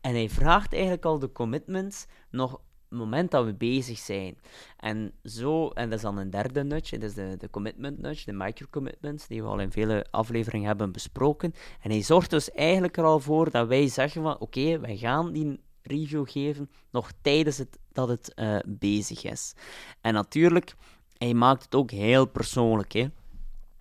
En 0.06 0.14
hij 0.14 0.29
vraagt 0.29 0.73
eigenlijk 0.73 1.05
al 1.05 1.19
de 1.19 1.32
commitments 1.32 2.06
nog 2.31 2.53
het 2.88 2.99
moment 2.99 3.31
dat 3.31 3.44
we 3.44 3.55
bezig 3.55 3.99
zijn. 3.99 4.38
En 4.76 5.12
zo, 5.25 5.69
en 5.69 5.88
dat 5.88 5.99
is 5.99 6.05
dan 6.05 6.19
een 6.19 6.31
derde 6.31 6.64
nudge, 6.64 6.99
dat 6.99 7.08
is 7.08 7.14
de, 7.14 7.37
de 7.38 7.50
commitment 7.50 7.99
nudge, 7.99 8.25
de 8.25 8.32
micro-commitments, 8.32 9.26
die 9.26 9.43
we 9.43 9.49
al 9.49 9.58
in 9.58 9.73
vele 9.73 10.06
afleveringen 10.11 10.67
hebben 10.67 10.93
besproken. 10.93 11.55
En 11.81 11.91
hij 11.91 12.03
zorgt 12.03 12.31
dus 12.31 12.50
eigenlijk 12.50 12.97
er 12.97 13.05
al 13.05 13.20
voor 13.20 13.50
dat 13.50 13.69
wij 13.69 13.88
zeggen 13.88 14.23
van, 14.23 14.38
oké, 14.38 14.79
wij 14.79 14.97
gaan 14.97 15.32
die 15.32 15.61
review 15.82 16.29
geven 16.29 16.70
nog 16.91 17.11
tijdens 17.20 17.59
het, 17.59 17.79
dat 17.93 18.09
het 18.09 18.32
uh, 18.37 18.59
bezig 18.67 19.25
is. 19.25 19.55
En 20.00 20.14
natuurlijk, 20.14 20.75
hij 21.19 21.35
maakt 21.35 21.62
het 21.62 21.75
ook 21.75 21.91
heel 21.91 22.26
persoonlijk, 22.26 22.93
hè. 22.93 23.06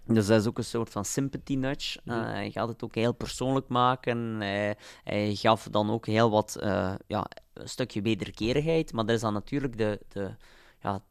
Dus 0.08 0.28
dat 0.28 0.40
is 0.42 0.48
ook 0.48 0.58
een 0.58 0.64
soort 0.64 0.90
van 0.90 1.06
sympathy 1.06 1.56
nudge. 1.56 2.00
Uh, 2.06 2.24
hij 2.24 2.52
gaat 2.52 2.68
het 2.68 2.84
ook 2.84 2.96
heel 2.96 3.14
persoonlijk 3.14 3.68
maken. 3.68 4.42
Hij, 4.42 4.78
hij 5.04 5.36
gaf 5.36 5.68
dan 5.72 5.90
ook 5.90 6.06
heel 6.06 6.30
wat, 6.30 6.58
uh, 6.64 6.94
ja, 7.08 7.28
een 7.54 7.70
stukje 7.70 8.02
wederkerigheid. 8.02 8.94
Maar 8.94 9.06
dat 9.06 9.16
is 9.16 9.22
dan 9.22 9.34
natuurlijk 9.34 9.78
de, 9.78 10.00
de, 10.08 10.36
ja, 10.80 11.02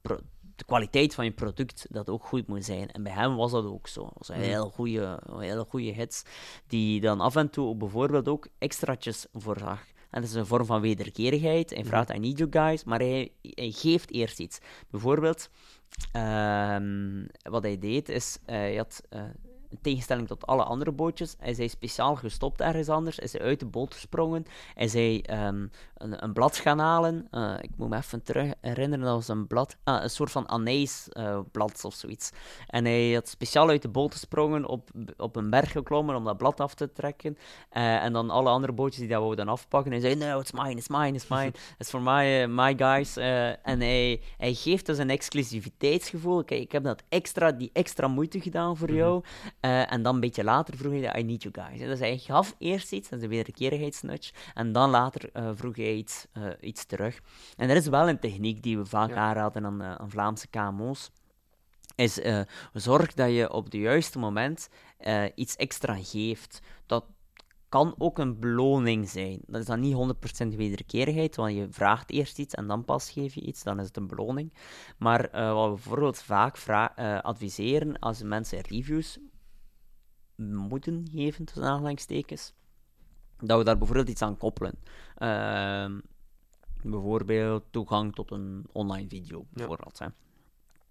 de 0.56 0.64
kwaliteit 0.64 1.14
van 1.14 1.24
je 1.24 1.32
product 1.32 1.86
dat 1.90 2.10
ook 2.10 2.24
goed 2.24 2.46
moet 2.46 2.64
zijn. 2.64 2.90
En 2.90 3.02
bij 3.02 3.12
hem 3.12 3.36
was 3.36 3.50
dat 3.50 3.64
ook 3.64 3.88
zo. 3.88 4.02
Dat 4.02 4.14
was 4.18 4.28
een 4.28 4.42
heel 4.42 4.70
goede, 4.70 5.22
hele 5.38 5.64
goede 5.68 5.92
hits, 5.92 6.22
die 6.66 7.00
dan 7.00 7.20
af 7.20 7.36
en 7.36 7.50
toe 7.50 7.76
bijvoorbeeld 7.76 8.28
ook 8.28 8.48
extraatjes 8.58 9.26
voorzag. 9.32 9.80
En 10.14 10.20
dat 10.20 10.30
is 10.30 10.36
een 10.36 10.46
vorm 10.46 10.66
van 10.66 10.80
wederkerigheid. 10.80 11.70
Hij 11.70 11.84
vraagt, 11.84 12.14
I 12.14 12.18
need 12.18 12.38
you 12.38 12.50
guys, 12.50 12.84
maar 12.84 12.98
hij, 12.98 13.32
geeft 13.54 14.10
eerst 14.10 14.38
iets. 14.38 14.58
Bijvoorbeeld, 14.90 15.48
Um, 16.16 17.26
wat 17.42 17.62
hij 17.62 17.78
deed 17.78 18.08
is, 18.08 18.38
uh, 18.46 18.46
hij 18.46 18.76
had 18.76 19.02
uh, 19.10 19.22
in 19.68 19.78
tegenstelling 19.82 20.26
tot 20.26 20.46
alle 20.46 20.62
andere 20.62 20.92
bootjes, 20.92 21.34
hij 21.38 21.52
is 21.52 21.70
speciaal 21.70 22.16
gestopt 22.16 22.60
ergens 22.60 22.88
anders, 22.88 23.18
is 23.18 23.32
hij 23.32 23.40
uit 23.40 23.60
de 23.60 23.66
boot 23.66 23.94
gesprongen, 23.94 24.44
is 24.74 24.92
hij 24.92 25.24
um, 25.46 25.70
een, 26.04 26.24
een, 26.24 26.32
blad 26.32 26.56
gaan 26.56 26.78
halen. 26.78 27.28
Uh, 27.30 27.54
ik 27.60 27.70
moet 27.76 27.88
me 27.88 27.96
even 27.96 28.22
terug 28.22 28.52
herinneren, 28.60 29.04
dat 29.04 29.14
was 29.14 29.28
een 29.28 29.46
blad, 29.46 29.76
ah, 29.84 30.02
een 30.02 30.10
soort 30.10 30.30
van 30.30 30.48
anijsblad 30.48 31.78
uh, 31.78 31.84
of 31.84 31.94
zoiets. 31.94 32.30
En 32.66 32.84
hij 32.84 33.12
had 33.12 33.28
speciaal 33.28 33.68
uit 33.68 33.82
de 33.82 33.88
boot 33.88 34.12
gesprongen, 34.12 34.66
op, 34.66 34.90
op 35.16 35.36
een 35.36 35.50
berg 35.50 35.72
geklommen 35.72 36.16
om 36.16 36.24
dat 36.24 36.36
blad 36.36 36.60
af 36.60 36.74
te 36.74 36.92
trekken. 36.92 37.36
Uh, 37.72 38.02
en 38.02 38.12
dan 38.12 38.30
alle 38.30 38.48
andere 38.48 38.72
bootjes 38.72 38.98
die 38.98 39.08
dat 39.08 39.20
wouden 39.20 39.48
afpakken, 39.48 39.92
hij 39.92 40.00
zei, 40.00 40.14
no, 40.14 40.38
it's 40.40 40.52
mine, 40.52 40.74
it's 40.74 40.88
mine, 40.88 41.12
it's 41.12 41.28
mine, 41.28 41.52
it's 41.78 41.90
for 41.90 42.02
my, 42.02 42.46
my 42.46 42.74
guys. 42.76 43.16
en 43.16 43.80
hij, 43.80 44.20
hij 44.36 44.54
geeft 44.54 44.86
dus 44.86 44.98
een 44.98 45.10
exclusiviteitsgevoel. 45.10 46.44
Kijk, 46.44 46.60
ik 46.60 46.72
heb 46.72 46.84
dat 46.84 47.02
extra, 47.08 47.52
die 47.52 47.70
extra 47.72 48.08
moeite 48.08 48.40
gedaan 48.40 48.76
voor 48.76 48.88
mm 48.90 48.94
-hmm. 48.94 49.02
jou. 49.02 49.22
En 49.86 50.02
dan 50.02 50.14
een 50.14 50.20
beetje 50.20 50.44
later 50.44 50.76
vroeg 50.76 50.92
hij, 50.92 51.20
I 51.20 51.22
need 51.22 51.42
you 51.42 51.54
guys. 51.68 51.80
Dus 51.80 51.98
hij 51.98 52.18
gaf 52.18 52.54
eerst 52.58 52.92
iets, 52.92 53.08
dat 53.08 53.18
is 53.18 53.24
een 53.24 53.30
wederkerigheidsnutch, 53.30 54.30
en 54.54 54.72
dan 54.72 54.90
later 54.90 55.30
vroeg 55.54 55.76
hij 55.76 55.93
iets, 55.96 56.26
uh, 56.32 56.52
iets 56.60 56.84
terug. 56.84 57.20
En 57.56 57.70
er 57.70 57.76
is 57.76 57.86
wel 57.86 58.08
een 58.08 58.18
techniek 58.18 58.62
die 58.62 58.78
we 58.78 58.84
vaak 58.84 59.08
ja. 59.08 59.16
aanraden 59.16 59.64
aan, 59.64 59.82
aan 59.82 60.10
Vlaamse 60.10 60.48
KMO's 60.48 61.10
is 61.94 62.18
uh, 62.18 62.40
zorg 62.72 63.14
dat 63.14 63.30
je 63.30 63.52
op 63.52 63.64
het 63.64 63.72
juiste 63.72 64.18
moment 64.18 64.68
iets 65.34 65.56
extra 65.56 65.96
geeft. 66.00 66.60
Dat 66.86 67.04
kan 67.68 67.94
ook 67.98 68.18
een 68.18 68.40
beloning 68.40 69.08
zijn. 69.08 69.40
Dat 69.46 69.60
is 69.60 69.66
dan 69.66 69.80
niet 69.80 70.16
100% 70.44 70.56
wederkerigheid, 70.56 71.36
want 71.36 71.54
je 71.54 71.66
vraagt 71.70 72.10
eerst 72.10 72.38
iets 72.38 72.54
en 72.54 72.66
dan 72.66 72.84
pas 72.84 73.10
geef 73.10 73.34
je 73.34 73.40
iets, 73.40 73.62
dan 73.62 73.80
is 73.80 73.86
het 73.86 73.96
een 73.96 74.06
beloning. 74.06 74.52
Maar 74.98 75.34
uh, 75.34 75.52
wat 75.52 75.68
we 75.68 75.74
bijvoorbeeld 75.74 76.22
vaak 76.22 76.56
adviseren 77.22 77.98
als 77.98 78.22
mensen 78.22 78.60
reviews 78.60 79.18
moeten 80.36 81.08
geven, 81.12 81.44
tussen 81.44 81.64
aanhalingstekens, 81.64 82.52
dat 83.46 83.58
we 83.58 83.64
daar 83.64 83.78
bijvoorbeeld 83.78 84.08
iets 84.08 84.22
aan 84.22 84.36
koppelen. 84.36 84.74
Uh, 85.18 85.86
bijvoorbeeld 86.82 87.64
toegang 87.70 88.14
tot 88.14 88.30
een 88.30 88.66
online 88.72 89.08
video, 89.08 89.44
bijvoorbeeld. 89.50 89.98
Hè. 89.98 90.06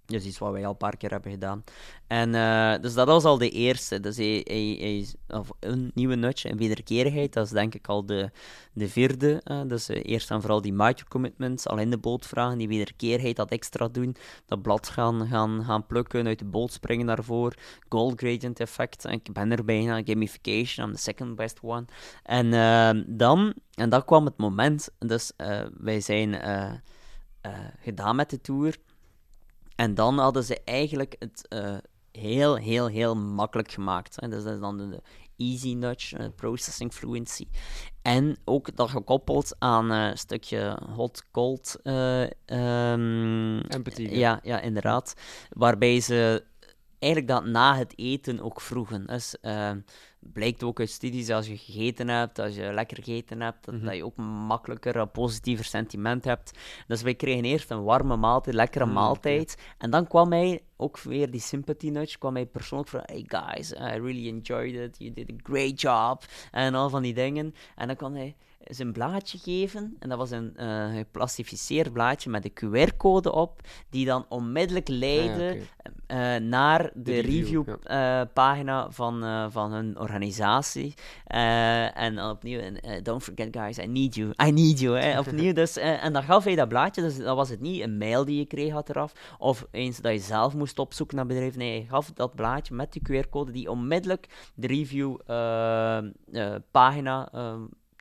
Dus 0.05 0.25
iets 0.25 0.37
wat 0.37 0.51
wij 0.51 0.65
al 0.65 0.71
een 0.71 0.77
paar 0.77 0.97
keer 0.97 1.09
hebben 1.09 1.31
gedaan. 1.31 1.63
En 2.07 2.33
uh, 2.33 2.81
dus 2.81 2.93
dat 2.93 3.07
was 3.07 3.23
al 3.23 3.37
de 3.37 3.49
eerste. 3.49 3.99
Dus 3.99 4.17
hij, 4.17 5.07
of 5.27 5.49
een 5.59 5.91
nieuwe 5.93 6.15
nudge 6.15 6.49
en 6.49 6.57
wederkerigheid, 6.57 7.33
dat 7.33 7.45
is 7.45 7.51
denk 7.51 7.75
ik 7.75 7.87
al 7.87 8.05
de, 8.05 8.31
de 8.73 8.89
vierde. 8.89 9.41
Dus 9.67 9.87
eerst 9.87 10.31
en 10.31 10.41
vooral 10.41 10.61
die 10.61 10.73
microcommitments, 10.73 11.67
al 11.67 11.77
in 11.77 11.89
de 11.89 11.97
boot 11.97 12.25
vragen, 12.25 12.57
die 12.57 12.67
wederkerigheid, 12.67 13.35
dat 13.35 13.51
extra 13.51 13.87
doen, 13.87 14.15
dat 14.45 14.61
blad 14.61 14.89
gaan, 14.89 15.27
gaan, 15.27 15.63
gaan 15.63 15.85
plukken, 15.85 16.27
uit 16.27 16.39
de 16.39 16.45
boot 16.45 16.71
springen 16.71 17.05
daarvoor, 17.05 17.53
gold 17.89 18.19
gradient 18.19 18.59
effect, 18.59 19.05
ik 19.05 19.33
ben 19.33 19.51
er 19.51 19.65
bijna, 19.65 20.01
gamification, 20.03 20.87
I'm 20.87 20.95
the 20.95 21.01
second 21.01 21.35
best 21.35 21.59
one. 21.61 21.85
En 22.23 22.49
dan, 23.07 23.53
en 23.73 23.89
dan 23.89 24.05
kwam 24.05 24.25
het 24.25 24.37
moment, 24.37 24.89
dus 24.99 25.31
wij 25.77 26.01
zijn 26.01 26.35
gedaan 27.79 28.15
met 28.15 28.29
de 28.29 28.41
tour, 28.41 28.77
en 29.75 29.95
dan 29.95 30.17
hadden 30.17 30.43
ze 30.43 30.61
eigenlijk 30.63 31.15
het 31.19 31.45
uh, 31.49 31.77
heel, 32.11 32.55
heel, 32.55 32.87
heel 32.87 33.15
makkelijk 33.15 33.71
gemaakt. 33.71 34.15
Hè. 34.21 34.27
Dus 34.27 34.43
dat 34.43 34.53
is 34.53 34.59
dan 34.59 34.77
de, 34.77 35.01
easy 35.37 35.73
nudge, 35.73 36.19
uh, 36.19 36.25
processing 36.35 36.93
fluency. 36.93 37.47
En 38.01 38.37
ook 38.45 38.75
dat 38.75 38.89
gekoppeld 38.89 39.55
aan 39.59 39.91
uh, 39.91 40.07
een 40.07 40.17
stukje 40.17 40.79
hot-cold. 40.95 41.79
Um, 41.83 43.59
Empathy. 43.59 44.01
Ja, 44.01 44.39
ja, 44.43 44.59
inderdaad. 44.59 45.13
Waarbij 45.49 45.99
ze 45.99 46.43
eigenlijk 46.99 47.33
dat 47.33 47.45
na 47.45 47.77
het 47.77 47.93
eten 47.95 48.39
ook 48.39 48.61
vroegen. 48.61 49.05
Dus, 49.05 49.35
blijkt 50.33 50.63
ook 50.63 50.79
uit 50.79 50.89
studies 50.89 51.29
als 51.29 51.47
je 51.47 51.57
gegeten 51.57 52.07
hebt, 52.07 52.39
als 52.39 52.55
je 52.55 52.73
lekker 52.73 52.97
gegeten 53.03 53.41
hebt, 53.41 53.65
dat, 53.65 53.75
mhm. 53.75 53.85
dat 53.85 53.95
je 53.95 54.05
ook 54.05 54.15
makkelijker 54.47 54.95
een 54.95 55.11
positiever 55.11 55.65
sentiment 55.65 56.25
hebt. 56.25 56.51
Dus 56.87 57.01
wij 57.01 57.15
kregen 57.15 57.43
eerst 57.43 57.71
een 57.71 57.83
warme 57.83 58.15
maaltijd, 58.15 58.55
lekkere 58.55 58.85
mm, 58.85 58.93
maaltijd. 58.93 59.57
En 59.77 59.89
dan 59.89 60.07
kwam 60.07 60.31
hij 60.31 60.61
ook 60.83 60.99
weer 60.99 61.31
die 61.31 61.41
sympathy 61.41 61.89
nudge, 61.89 62.17
kwam 62.17 62.35
hij 62.35 62.45
persoonlijk 62.45 62.89
van, 62.89 63.01
hey 63.05 63.23
guys, 63.27 63.71
I 63.71 63.75
really 63.77 64.27
enjoyed 64.27 64.75
it, 64.75 64.97
you 64.97 65.13
did 65.13 65.31
a 65.31 65.35
great 65.43 65.81
job, 65.81 66.25
en 66.51 66.75
al 66.75 66.89
van 66.89 67.01
die 67.01 67.13
dingen. 67.13 67.55
En 67.75 67.87
dan 67.87 67.95
kwam 67.95 68.15
hij 68.15 68.35
zijn 68.67 68.91
blaadje 68.91 69.37
geven. 69.37 69.95
En 69.99 70.09
dat 70.09 70.17
was 70.17 70.31
een 70.31 70.53
uh, 70.59 70.95
geplastificeerd 70.95 71.93
blaadje 71.93 72.29
met 72.29 72.45
een 72.45 72.87
QR-code 72.87 73.31
op, 73.31 73.61
die 73.89 74.05
dan 74.05 74.25
onmiddellijk 74.29 74.87
leidde 74.87 75.59
ah, 76.07 76.35
naar 76.35 76.91
de, 76.93 77.19
review-pagina 77.19 78.91
van, 78.91 79.51
van 79.51 79.71
hun 79.71 79.99
organisatie. 79.99 80.93
en 81.25 82.23
opnieuw, 82.23 82.61
don't 83.03 83.23
forget 83.23 83.47
guys, 83.51 83.77
I 83.77 83.87
need 83.87 84.15
you, 84.15 84.33
I 84.45 84.51
need 84.51 84.79
you. 84.79 84.97
Hè, 84.97 85.19
opnieuw, 85.25 85.53
dus, 85.53 85.77
en 85.77 86.13
dan 86.13 86.23
gaf 86.23 86.43
hij 86.43 86.55
dat 86.55 86.67
blaadje, 86.67 87.01
dus 87.01 87.17
dat 87.17 87.35
was 87.35 87.49
het 87.49 87.59
niet 87.59 87.81
een 87.81 87.97
mail 87.97 88.25
die 88.25 88.37
je 88.37 88.45
kreeg 88.45 88.71
had 88.71 88.89
eraf, 88.89 89.11
of 89.37 89.67
eens 89.71 89.97
dat 89.97 90.13
je 90.13 90.19
zelf 90.19 90.53
moest 90.53 90.72
opzoeken 90.79 91.15
naar 91.15 91.25
bedrijf. 91.25 91.55
Nee, 91.55 91.79
hij 91.79 91.87
gaf 91.87 92.11
dat 92.11 92.35
blaadje 92.35 92.73
met 92.73 92.93
die 92.93 93.01
QR-code 93.09 93.51
die 93.51 93.71
onmiddellijk 93.71 94.51
de 94.55 94.67
review-pagina 94.67 97.31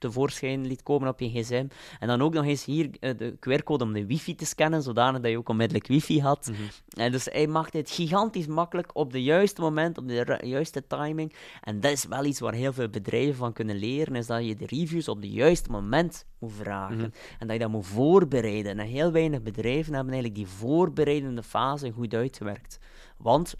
tevoorschijn 0.02 0.66
liet 0.66 0.82
komen 0.82 1.08
op 1.08 1.20
je 1.20 1.28
gsm. 1.30 1.66
En 1.98 2.08
dan 2.08 2.22
ook 2.22 2.34
nog 2.34 2.44
eens 2.44 2.64
hier 2.64 2.86
uh, 2.86 3.10
de 3.16 3.36
QR-code 3.40 3.84
om 3.84 3.92
de 3.92 4.06
wifi 4.06 4.34
te 4.34 4.46
scannen, 4.46 4.82
zodanig 4.82 5.20
dat 5.20 5.30
je 5.30 5.38
ook 5.38 5.48
onmiddellijk 5.48 5.86
wifi 5.86 6.20
had. 6.20 6.50
Mm 6.50 6.56
en 6.96 7.12
dus 7.12 7.24
hij 7.24 7.46
maakt 7.46 7.72
het 7.72 7.90
gigantisch 7.90 8.46
makkelijk 8.46 8.90
op 8.96 9.12
de 9.12 9.22
juiste 9.22 9.60
moment, 9.60 9.98
op 9.98 10.08
de 10.08 10.38
juiste 10.42 10.86
timing. 10.86 11.34
En 11.60 11.80
dat 11.80 11.92
is 11.92 12.04
wel 12.04 12.24
iets 12.24 12.40
waar 12.40 12.52
heel 12.52 12.72
veel 12.72 12.88
bedrijven 12.88 13.34
van 13.34 13.52
kunnen 13.52 13.76
leren, 13.76 14.14
is 14.14 14.26
dat 14.26 14.46
je 14.46 14.54
de 14.54 14.66
reviews 14.66 15.08
op 15.08 15.20
het 15.22 15.32
juiste 15.32 15.70
moment 15.70 16.26
moet 16.38 16.52
vragen. 16.52 16.96
Mhm. 16.96 17.08
En 17.38 17.46
dat 17.46 17.52
je 17.52 17.58
dat 17.58 17.70
moet 17.70 17.86
voorbereiden. 17.86 18.78
En 18.78 18.86
heel 18.86 19.12
weinig 19.12 19.42
bedrijven 19.42 19.94
hebben 19.94 20.12
eigenlijk 20.12 20.34
die 20.34 20.56
voorbereidende 20.56 21.42
fase 21.42 21.90
goed 21.90 22.14
uitgewerkt. 22.14 22.78
Want 23.16 23.54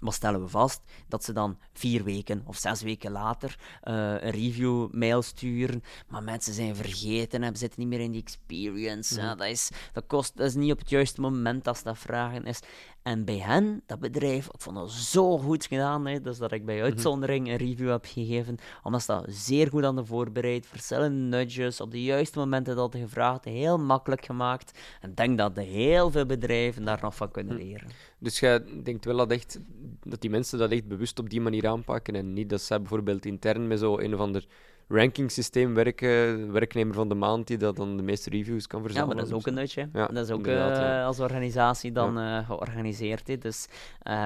maar 0.00 0.12
stellen 0.12 0.40
we 0.40 0.48
vast 0.48 0.80
dat 1.08 1.24
ze 1.24 1.32
dan 1.32 1.58
vier 1.72 2.04
weken 2.04 2.42
of 2.44 2.56
zes 2.56 2.82
weken 2.82 3.10
later 3.10 3.58
uh, 3.84 3.94
een 3.94 4.30
review-mail 4.30 5.22
sturen, 5.22 5.82
maar 6.08 6.22
mensen 6.22 6.54
zijn 6.54 6.76
vergeten, 6.76 7.42
hebben 7.42 7.60
zitten 7.60 7.80
niet 7.80 7.88
meer 7.88 8.00
in 8.00 8.12
die 8.12 8.22
experience. 8.22 9.20
Mhm. 9.20 9.36
dat, 9.36 9.46
is, 9.46 9.70
dat, 9.92 10.06
kost, 10.06 10.36
dat 10.36 10.46
is 10.46 10.54
niet 10.54 10.72
op 10.72 10.78
het 10.78 10.90
juiste 10.90 11.20
moment 11.20 11.64
ze 11.78 11.84
dat 11.84 11.98
vragen 11.98 12.44
is. 12.44 12.60
En 13.02 13.24
bij 13.24 13.38
hen, 13.38 13.82
dat 13.86 14.00
bedrijf, 14.00 14.46
ik 14.46 14.60
vond 14.60 14.76
dat 14.76 14.90
zo 14.90 15.38
goed 15.38 15.66
gedaan, 15.66 16.06
hè, 16.06 16.20
dus 16.20 16.38
dat 16.38 16.52
ik 16.52 16.64
bij 16.64 16.76
mhm. 16.76 16.84
uitzondering 16.84 17.48
een 17.48 17.56
review 17.56 17.90
heb 17.90 18.04
gegeven, 18.04 18.56
omdat 18.82 19.02
ze 19.02 19.12
dat 19.12 19.24
zeer 19.28 19.68
goed 19.68 19.84
aan 19.84 19.96
de 19.96 20.04
voorbereid, 20.04 20.66
verschillende 20.66 21.36
nudges, 21.36 21.80
op 21.80 21.90
de 21.90 22.02
juiste 22.02 22.38
momenten 22.38 22.76
dat 22.76 22.94
gevraagd, 22.94 23.44
heel 23.44 23.78
makkelijk 23.78 24.24
gemaakt. 24.24 24.78
En 25.00 25.10
ik 25.10 25.16
denk 25.16 25.38
dat 25.38 25.54
de 25.54 25.62
heel 25.62 26.10
veel 26.10 26.26
bedrijven 26.26 26.84
daar 26.84 26.98
nog 27.02 27.16
van 27.16 27.30
kunnen 27.30 27.54
mhm. 27.54 27.64
leren. 27.64 27.88
Dus 28.18 28.40
jij 28.40 28.82
denkt 28.82 29.04
wel 29.04 29.16
dat, 29.16 29.30
echt, 29.30 29.60
dat 30.02 30.20
die 30.20 30.30
mensen 30.30 30.58
dat 30.58 30.70
echt 30.70 30.88
bewust 30.88 31.18
op 31.18 31.30
die 31.30 31.40
manier 31.40 31.68
aanpakken 31.68 32.14
en 32.14 32.32
niet 32.32 32.50
dat 32.50 32.60
zij 32.60 32.78
bijvoorbeeld 32.78 33.26
intern 33.26 33.66
met 33.66 33.78
zo 33.78 33.98
een 33.98 34.14
of 34.14 34.20
ander 34.20 34.46
rankingsysteem 34.90 35.74
werken, 35.74 36.52
werknemer 36.52 36.94
van 36.94 37.08
de 37.08 37.14
maand 37.14 37.46
die 37.46 37.56
dat 37.56 37.76
dan 37.76 37.96
de 37.96 38.02
meeste 38.02 38.30
reviews 38.30 38.66
kan 38.66 38.82
verzamelen. 38.82 39.16
Ja, 39.16 39.22
maar 39.22 39.30
dat 39.30 39.40
is 39.40 39.46
ook 39.46 39.52
een 39.52 39.60
nutje. 39.60 39.88
Ja, 39.92 40.06
dat 40.06 40.24
is 40.24 40.30
ook 40.30 40.46
uh, 40.46 41.04
als 41.04 41.20
organisatie 41.20 41.92
dan 41.92 42.18
uh, 42.18 42.46
georganiseerd. 42.46 43.26
He. 43.26 43.38
Dus 43.38 43.66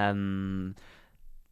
um, 0.09 0.73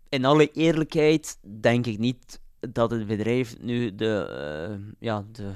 in 0.10 0.26
alle 0.26 0.52
eerlijkheid 0.52 1.38
denk 1.60 1.86
ik 1.86 1.98
niet 1.98 2.42
dat 2.60 2.92
het 2.92 3.08
bedrijf 3.08 3.62
nu 3.62 3.96
de, 3.96 4.28
uh, 4.70 4.86
ja, 5.00 5.24
de 5.32 5.52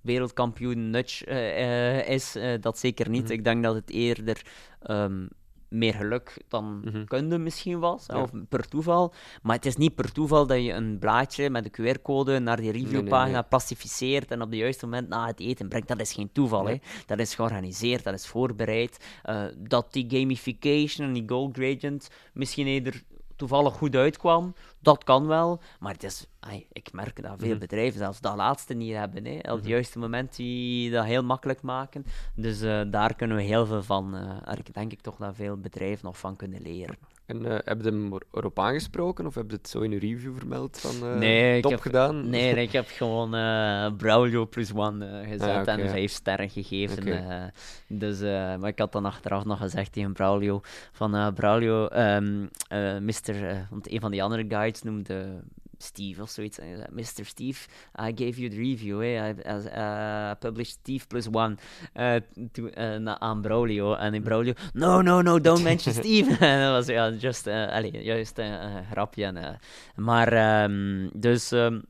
wereldkampioen 0.00 0.90
nudge 0.90 1.24
is. 2.06 2.36
dat 2.60 2.78
zeker 2.78 3.08
niet. 3.08 3.24
Mm 3.24 3.30
Ik 3.30 3.44
denk 3.44 3.62
dat 3.62 3.74
het 3.74 3.90
eerder 3.90 4.42
um, 4.90 5.28
meer 5.70 5.94
geluk 5.94 6.42
dan 6.48 6.64
mm 6.84 7.04
kunde 7.04 7.38
misschien 7.38 7.78
was, 7.78 8.06
of 8.06 8.30
per 8.48 8.68
toeval. 8.68 9.12
Maar 9.42 9.56
het 9.56 9.66
is 9.66 9.76
niet 9.76 9.94
per 9.94 10.12
toeval 10.12 10.46
dat 10.46 10.64
je 10.64 10.72
een 10.72 10.98
blaadje 10.98 11.50
met 11.50 11.64
een 11.64 11.96
QR-code 11.96 12.38
naar 12.38 12.60
die 12.60 12.70
reviewpagina 12.70 13.40
nee, 13.40 13.48
pacificeert 13.48 14.30
en 14.30 14.42
op 14.42 14.50
het 14.50 14.58
juiste 14.58 14.84
moment 14.84 15.08
na 15.08 15.26
het 15.26 15.40
eten 15.40 15.68
brengt. 15.68 15.88
Dat 15.88 16.00
is 16.00 16.12
geen 16.12 16.32
toeval. 16.32 16.66
Hè? 16.66 16.76
Dat 17.06 17.18
is 17.18 17.34
georganiseerd, 17.34 18.04
dat 18.04 18.14
is 18.14 18.26
voorbereid. 18.26 19.04
Uh, 19.24 19.44
dat 19.58 19.92
die 19.92 20.06
gamification 20.08 21.06
en 21.06 21.12
die 21.12 21.28
goal 21.28 21.50
gradient 21.52 22.10
misschien 22.32 22.66
eerder 22.66 23.02
toevallig 23.40 23.74
goed 23.74 23.96
uitkwam, 23.96 24.54
dat 24.78 25.04
kan 25.04 25.26
wel. 25.26 25.60
Maar 25.78 25.92
het 25.92 26.02
is, 26.02 26.26
ik 26.72 26.92
merk 26.92 27.22
dat 27.22 27.38
veel 27.38 27.48
mhm. 27.48 27.58
bedrijven 27.58 27.98
zelfs 27.98 28.20
dat 28.20 28.36
laatste 28.36 28.74
niet 28.74 28.94
hebben. 28.94 29.24
Hè. 29.24 29.36
Op 29.36 29.44
het 29.44 29.60
mhm. 29.60 29.68
juiste 29.68 29.98
moment 29.98 30.36
die 30.36 30.90
dat 30.90 31.04
heel 31.04 31.22
makkelijk 31.22 31.62
maken. 31.62 32.04
Dus 32.34 32.62
uh, 32.62 32.82
daar 32.86 33.14
kunnen 33.14 33.36
we 33.36 33.42
heel 33.42 33.66
veel 33.66 33.82
van, 33.82 34.16
uh, 34.16 34.52
denk 34.72 34.92
ik 34.92 35.00
toch 35.00 35.16
dat 35.16 35.34
veel 35.34 35.56
bedrijven 35.56 36.04
nog 36.04 36.18
van 36.18 36.36
kunnen 36.36 36.62
leren. 36.62 36.96
En 37.30 37.46
uh, 37.46 37.58
heb 37.64 37.82
je 37.82 37.88
hem 37.88 38.12
erop 38.32 38.58
aangesproken 38.58 39.26
of 39.26 39.34
heb 39.34 39.50
je 39.50 39.56
het 39.56 39.68
zo 39.68 39.80
in 39.80 39.90
je 39.90 39.98
review 39.98 40.36
vermeld 40.36 40.78
van 40.80 41.08
uh, 41.08 41.16
nee, 41.16 41.60
top 41.60 41.70
heb, 41.70 41.80
gedaan? 41.80 42.30
Nee, 42.30 42.54
ik 42.54 42.72
heb 42.72 42.88
gewoon 42.88 43.34
uh, 43.34 43.90
Braulio 43.96 44.46
plus 44.46 44.72
one 44.74 45.22
gezet 45.24 45.68
ah, 45.68 45.78
en 45.78 45.90
vijf 45.90 46.12
sterren 46.12 46.50
gegeven. 46.50 47.04
dus, 47.88 48.20
maar 48.60 48.68
ik 48.68 48.78
had 48.78 48.92
dan 48.92 49.04
achteraf 49.04 49.44
nog 49.44 49.58
gezegd 49.58 49.92
tegen 49.92 50.12
Braulio 50.12 50.60
van 50.92 51.34
Braulio, 51.34 51.88
um, 51.92 52.50
Mr. 53.00 53.66
want 53.70 53.90
een 53.90 54.00
van 54.00 54.10
die 54.10 54.22
andere 54.22 54.44
guides 54.48 54.82
noemde 54.82 55.42
Steve 55.82 56.22
of 56.22 56.30
zoiets. 56.30 56.58
Mr. 56.90 57.24
Steve, 57.24 57.58
I 58.08 58.12
gave 58.12 58.40
you 58.40 58.48
the 58.48 58.56
review. 58.56 59.02
Eh? 59.02 59.30
I, 59.30 60.34
published 60.38 60.72
Steve 60.72 61.06
plus 61.08 61.28
one 61.28 61.56
uh, 61.96 62.20
to, 62.52 62.68
uh, 62.76 63.14
aan 63.18 63.40
Braulio. 63.40 63.94
En 63.94 64.14
in 64.14 64.22
Braulio, 64.22 64.52
no, 64.72 65.00
no, 65.02 65.20
no, 65.22 65.40
don't 65.40 65.62
mention 65.62 65.94
Steve. 66.02 66.36
en 66.46 66.60
dat 66.60 66.70
was 66.70 66.86
ja, 66.86 67.10
just, 67.10 67.46
allez, 67.46 67.90
juist 68.02 68.38
een 68.38 68.84
grapje. 68.84 69.24
En, 69.24 69.58
maar 69.94 70.62
um, 70.62 71.10
dus 71.14 71.50
um, 71.50 71.82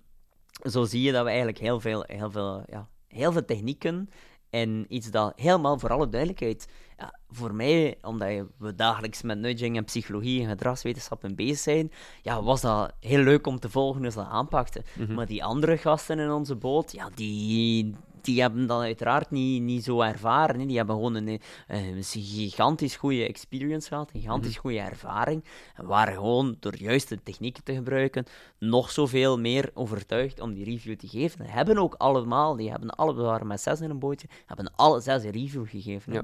zo 0.71 0.85
zie 0.85 1.03
je 1.03 1.13
dat 1.13 1.23
we 1.23 1.29
eigenlijk 1.29 1.59
heel 1.59 1.81
veel, 1.81 2.05
heel 2.07 2.31
veel, 2.31 2.63
ja, 2.67 2.89
heel 3.09 3.33
veel 3.33 3.45
technieken 3.45 4.09
en 4.51 4.85
iets 4.89 5.11
dat 5.11 5.33
helemaal 5.37 5.79
voor 5.79 5.91
alle 5.91 6.09
duidelijkheid 6.09 6.69
ja, 7.01 7.15
voor 7.31 7.55
mij, 7.55 7.99
omdat 8.03 8.29
we 8.59 8.75
dagelijks 8.75 9.23
met 9.23 9.39
nudging 9.39 9.77
en 9.77 9.85
psychologie 9.85 10.43
en 10.43 10.49
gedragswetenschappen 10.49 11.35
bezig 11.35 11.59
zijn, 11.59 11.93
ja, 12.23 12.43
was 12.43 12.61
dat 12.61 12.93
heel 13.01 13.23
leuk 13.23 13.47
om 13.47 13.59
te 13.59 13.71
volgen 13.71 14.13
ze 14.13 14.19
dat 14.19 14.29
aanpakten. 14.29 14.85
Mhm. 14.99 15.15
Maar 15.15 15.27
die 15.27 15.45
andere 15.45 15.77
gasten 15.77 16.19
in 16.19 16.31
onze 16.31 16.55
boot, 16.55 16.93
ja, 16.93 17.09
die, 17.15 17.95
die 18.21 18.41
hebben 18.41 18.67
dat 18.67 18.81
uiteraard 18.81 19.31
niet, 19.31 19.63
niet 19.63 19.85
zo 19.85 20.01
ervaren. 20.01 20.61
Hè. 20.61 20.67
Die 20.67 20.77
hebben 20.77 20.95
gewoon 20.95 21.15
een, 21.15 21.41
een, 21.67 22.05
gigantisch 22.05 22.97
goede 22.97 23.27
experience 23.27 23.89
gehad, 23.89 24.11
een 24.13 24.21
gigantisch 24.21 24.55
mm 24.55 24.61
goede 24.61 24.79
ervaring. 24.79 25.45
En 25.75 25.87
waren 25.87 26.15
gewoon 26.15 26.57
door 26.61 26.77
juiste 26.77 27.23
technieken 27.23 27.65
te 27.65 27.75
gebruiken 27.75 28.25
nog 28.59 28.91
zoveel 28.91 29.39
meer 29.39 29.71
overtuigd 29.75 30.41
om 30.41 30.55
die 30.55 30.65
review 30.65 30.97
te 30.97 31.09
geven. 31.09 31.43
Die 31.43 31.53
hebben 31.53 31.79
ook 31.79 31.95
allemaal, 31.95 32.57
die 32.57 32.71
hebben 32.71 32.91
alle, 32.91 33.15
waren 33.15 33.47
met 33.47 33.61
zes 33.61 33.81
in 33.81 33.91
een 33.91 33.99
bootje, 33.99 34.29
hebben 34.47 34.73
alle 34.77 35.01
zes 35.01 35.25
een 35.25 35.31
review 35.31 35.69
gegeven. 35.69 36.13
Ja. 36.13 36.23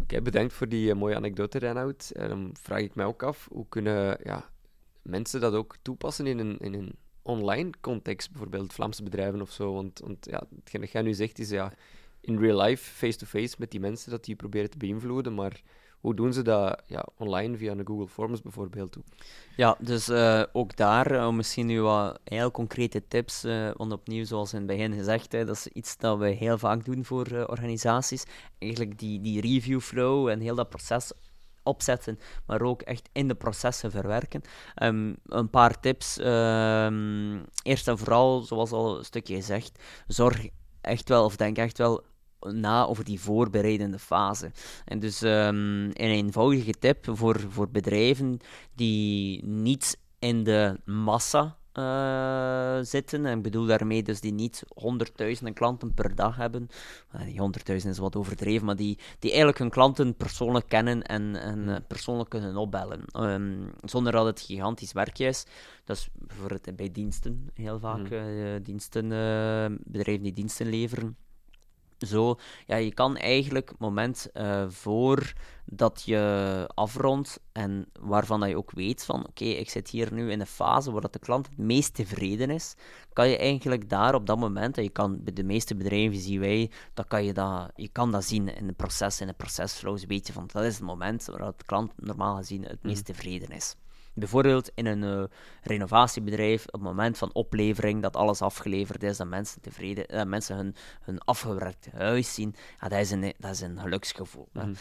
Oké, 0.00 0.22
bedankt 0.22 0.52
voor 0.52 0.68
die 0.68 0.88
uh, 0.88 0.94
mooie 0.94 1.16
anekdote, 1.16 1.58
Reinoud. 1.58 2.10
En 2.10 2.28
dan 2.28 2.50
vraag 2.60 2.80
ik 2.80 2.94
mij 2.94 3.04
ook 3.04 3.22
af, 3.22 3.48
hoe 3.50 3.68
kunnen 3.68 4.18
ja, 4.22 4.50
mensen 5.02 5.40
dat 5.40 5.54
ook 5.54 5.76
toepassen 5.82 6.26
in 6.26 6.38
een, 6.38 6.58
in 6.58 6.74
een 6.74 6.92
online 7.22 7.70
context, 7.80 8.30
bijvoorbeeld 8.30 8.72
Vlaamse 8.72 9.02
bedrijven 9.02 9.40
of 9.40 9.50
zo? 9.50 9.72
Want, 9.72 10.00
want 10.00 10.26
ja, 10.30 10.46
hetgeen 10.56 10.80
dat 10.80 10.90
jij 10.90 11.02
nu 11.02 11.14
zegt 11.14 11.38
is 11.38 11.50
ja, 11.50 11.72
in 12.20 12.38
real 12.38 12.60
life, 12.60 12.90
face-to-face 12.90 13.54
met 13.58 13.70
die 13.70 13.80
mensen, 13.80 14.10
dat 14.10 14.24
die 14.24 14.36
proberen 14.36 14.70
te 14.70 14.78
beïnvloeden, 14.78 15.34
maar 15.34 15.62
hoe 16.04 16.14
doen 16.14 16.32
ze 16.32 16.42
dat 16.42 16.82
ja, 16.86 17.06
online 17.16 17.56
via 17.56 17.72
een 17.72 17.86
Google 17.86 18.08
Forms 18.08 18.42
bijvoorbeeld? 18.42 18.96
Ja, 19.56 19.76
dus 19.78 20.08
uh, 20.08 20.42
ook 20.52 20.76
daar, 20.76 21.12
uh, 21.12 21.30
misschien 21.30 21.66
nu 21.66 21.80
wat 21.80 22.20
heel 22.24 22.50
concrete 22.50 23.08
tips, 23.08 23.44
uh, 23.44 23.70
want 23.76 23.92
opnieuw, 23.92 24.24
zoals 24.24 24.52
in 24.52 24.58
het 24.58 24.66
begin 24.66 24.92
gezegd, 24.92 25.32
hè, 25.32 25.44
dat 25.44 25.56
is 25.56 25.66
iets 25.66 25.96
dat 25.96 26.18
we 26.18 26.28
heel 26.28 26.58
vaak 26.58 26.84
doen 26.84 27.04
voor 27.04 27.46
organisaties. 27.46 28.24
Eigenlijk 28.58 28.98
die, 28.98 29.20
die 29.20 29.40
review 29.40 29.80
flow 29.80 30.28
en 30.28 30.40
heel 30.40 30.54
dat 30.54 30.68
proces 30.68 31.12
opzetten, 31.62 32.18
maar 32.46 32.62
ook 32.62 32.82
echt 32.82 33.08
in 33.12 33.28
de 33.28 33.34
processen 33.34 33.90
verwerken. 33.90 34.42
Um, 34.82 35.16
een 35.26 35.50
paar 35.50 35.80
tips. 35.80 36.18
Um, 36.18 37.44
eerst 37.62 37.88
en 37.88 37.98
vooral, 37.98 38.40
zoals 38.40 38.72
al 38.72 38.98
een 38.98 39.04
stukje 39.04 39.34
gezegd, 39.34 39.78
zorg 40.06 40.46
echt 40.80 41.08
wel, 41.08 41.24
of 41.24 41.36
denk 41.36 41.58
echt 41.58 41.78
wel 41.78 42.04
na 42.52 42.86
over 42.86 43.04
die 43.04 43.20
voorbereidende 43.20 43.98
fase. 43.98 44.50
En 44.84 44.98
dus 44.98 45.22
um, 45.22 45.84
een 45.84 45.92
eenvoudige 45.92 46.72
tip 46.72 47.06
voor, 47.10 47.40
voor 47.48 47.70
bedrijven 47.70 48.38
die 48.74 49.44
niet 49.44 49.98
in 50.18 50.44
de 50.44 50.80
massa 50.84 51.56
uh, 51.78 52.78
zitten. 52.82 53.26
En 53.26 53.36
ik 53.36 53.42
bedoel 53.42 53.66
daarmee 53.66 54.02
dus 54.02 54.20
die 54.20 54.32
niet 54.32 54.62
honderdduizenden 54.74 55.54
klanten 55.54 55.94
per 55.94 56.14
dag 56.14 56.36
hebben. 56.36 56.68
Uh, 57.14 57.24
die 57.24 57.38
honderdduizend 57.38 57.92
is 57.92 57.98
wat 57.98 58.16
overdreven, 58.16 58.66
maar 58.66 58.76
die, 58.76 58.98
die 59.18 59.30
eigenlijk 59.30 59.58
hun 59.58 59.70
klanten 59.70 60.16
persoonlijk 60.16 60.68
kennen 60.68 61.02
en, 61.02 61.36
en 61.40 61.58
uh, 61.58 61.76
persoonlijk 61.88 62.30
kunnen 62.30 62.56
opbellen. 62.56 63.04
Um, 63.18 63.72
zonder 63.80 64.12
dat 64.12 64.26
het 64.26 64.40
gigantisch 64.40 64.92
werk 64.92 65.18
is. 65.18 65.46
Dat 65.84 65.96
is 65.96 66.08
bijvoorbeeld 66.12 66.76
bij 66.76 66.90
diensten 66.92 67.50
heel 67.54 67.78
vaak. 67.78 68.10
Mm. 68.10 68.62
diensten, 68.62 69.08
bedrijven 69.84 70.22
die 70.22 70.32
diensten 70.32 70.66
leveren 70.66 71.16
zo, 72.06 72.38
ja, 72.66 72.76
je 72.76 72.94
kan 72.94 73.16
eigenlijk 73.16 73.68
het 73.68 73.78
moment 73.78 74.28
uh, 74.34 74.64
voor 74.68 75.32
dat 75.64 76.02
je 76.04 76.70
afrondt 76.74 77.40
en 77.52 77.86
waarvan 78.00 78.40
dat 78.40 78.48
je 78.48 78.56
ook 78.56 78.70
weet 78.70 79.04
van 79.04 79.26
oké, 79.26 79.44
ik 79.44 79.70
zit 79.70 79.88
hier 79.88 80.12
nu 80.12 80.30
in 80.30 80.40
een 80.40 80.46
fase 80.46 80.92
waar 80.92 81.00
dat 81.00 81.12
de 81.12 81.18
klant 81.18 81.46
het 81.48 81.58
meest 81.58 81.94
tevreden 81.94 82.50
is, 82.50 82.74
kan 83.12 83.28
je 83.28 83.38
eigenlijk 83.38 83.88
daar 83.88 84.14
op 84.14 84.26
dat 84.26 84.38
moment, 84.38 84.76
en 84.76 84.82
je 84.82 84.90
kan 84.90 85.24
bij 85.24 85.32
de 85.32 85.44
meeste 85.44 85.74
bedrijven 85.74 86.20
zien 86.20 86.40
wij, 86.40 86.70
dat 86.94 87.06
kan 87.06 87.24
je, 87.24 87.32
dat, 87.32 87.70
je 87.74 87.88
kan 87.88 88.10
dat 88.10 88.24
zien 88.24 88.56
in 88.56 88.66
het 88.66 88.76
proces, 88.76 89.20
in 89.20 89.26
de 89.26 89.32
procesflows, 89.32 90.04
weet 90.04 90.26
je 90.26 90.32
van 90.32 90.48
dat 90.52 90.62
is 90.62 90.74
het 90.74 90.84
moment 90.84 91.24
waar 91.24 91.38
de 91.38 91.64
klant 91.66 91.92
normaal 91.96 92.36
gezien 92.36 92.62
het 92.62 92.82
meest 92.82 93.08
mhm. 93.08 93.12
tevreden 93.12 93.48
is. 93.48 93.74
Bijvoorbeeld 94.14 94.70
in 94.74 94.86
een 94.86 95.02
uh, 95.02 95.24
renovatiebedrijf, 95.62 96.66
op 96.66 96.72
het 96.72 96.82
moment 96.82 97.18
van 97.18 97.30
oplevering, 97.32 98.02
dat 98.02 98.16
alles 98.16 98.42
afgeleverd 98.42 99.02
is, 99.02 99.16
dat 99.16 99.26
mensen 99.26 99.60
tevreden, 99.60 100.04
dat 100.08 100.26
mensen 100.26 100.56
hun, 100.56 100.74
hun 101.02 101.18
afgewerkt 101.18 101.88
huis 101.92 102.34
zien, 102.34 102.54
ja, 102.80 102.88
dat, 102.88 102.98
is 102.98 103.10
een, 103.10 103.34
dat 103.38 103.50
is 103.50 103.60
een 103.60 103.78
geluksgevoel. 103.78 104.48
Mm 104.52 104.74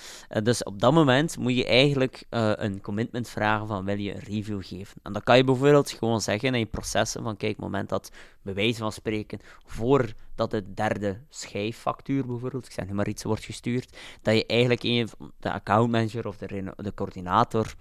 dus 0.43 0.63
op 0.63 0.79
dat 0.79 0.93
moment 0.93 1.37
moet 1.37 1.55
je 1.55 1.65
eigenlijk 1.65 2.25
uh, 2.29 2.51
een 2.55 2.81
commitment 2.81 3.29
vragen 3.29 3.67
van 3.67 3.85
wil 3.85 3.97
je 3.97 4.13
een 4.13 4.19
review 4.19 4.63
geven. 4.63 4.97
En 5.03 5.13
dan 5.13 5.23
kan 5.23 5.37
je 5.37 5.43
bijvoorbeeld 5.43 5.91
gewoon 5.91 6.21
zeggen 6.21 6.53
in 6.53 6.59
je 6.59 6.65
processen 6.65 7.23
van 7.23 7.37
kijk, 7.37 7.51
het 7.51 7.61
moment 7.61 7.89
dat 7.89 8.11
bij 8.41 8.53
wijze 8.53 8.79
van 8.79 8.91
spreken, 8.91 9.39
voordat 9.65 10.51
de 10.51 10.73
derde 10.73 11.19
schijffactuur 11.29 12.25
bijvoorbeeld, 12.25 12.65
ik 12.65 12.71
zeg 12.71 12.85
nu 12.85 12.93
maar 12.93 13.07
iets, 13.07 13.23
wordt 13.23 13.45
gestuurd, 13.45 13.97
dat 14.21 14.35
je 14.35 14.45
eigenlijk 14.45 14.83
een, 14.83 15.09
de 15.39 15.51
accountmanager 15.51 16.27
of 16.27 16.37
de, 16.37 16.73
de 16.75 16.93
coördinator 16.93 17.73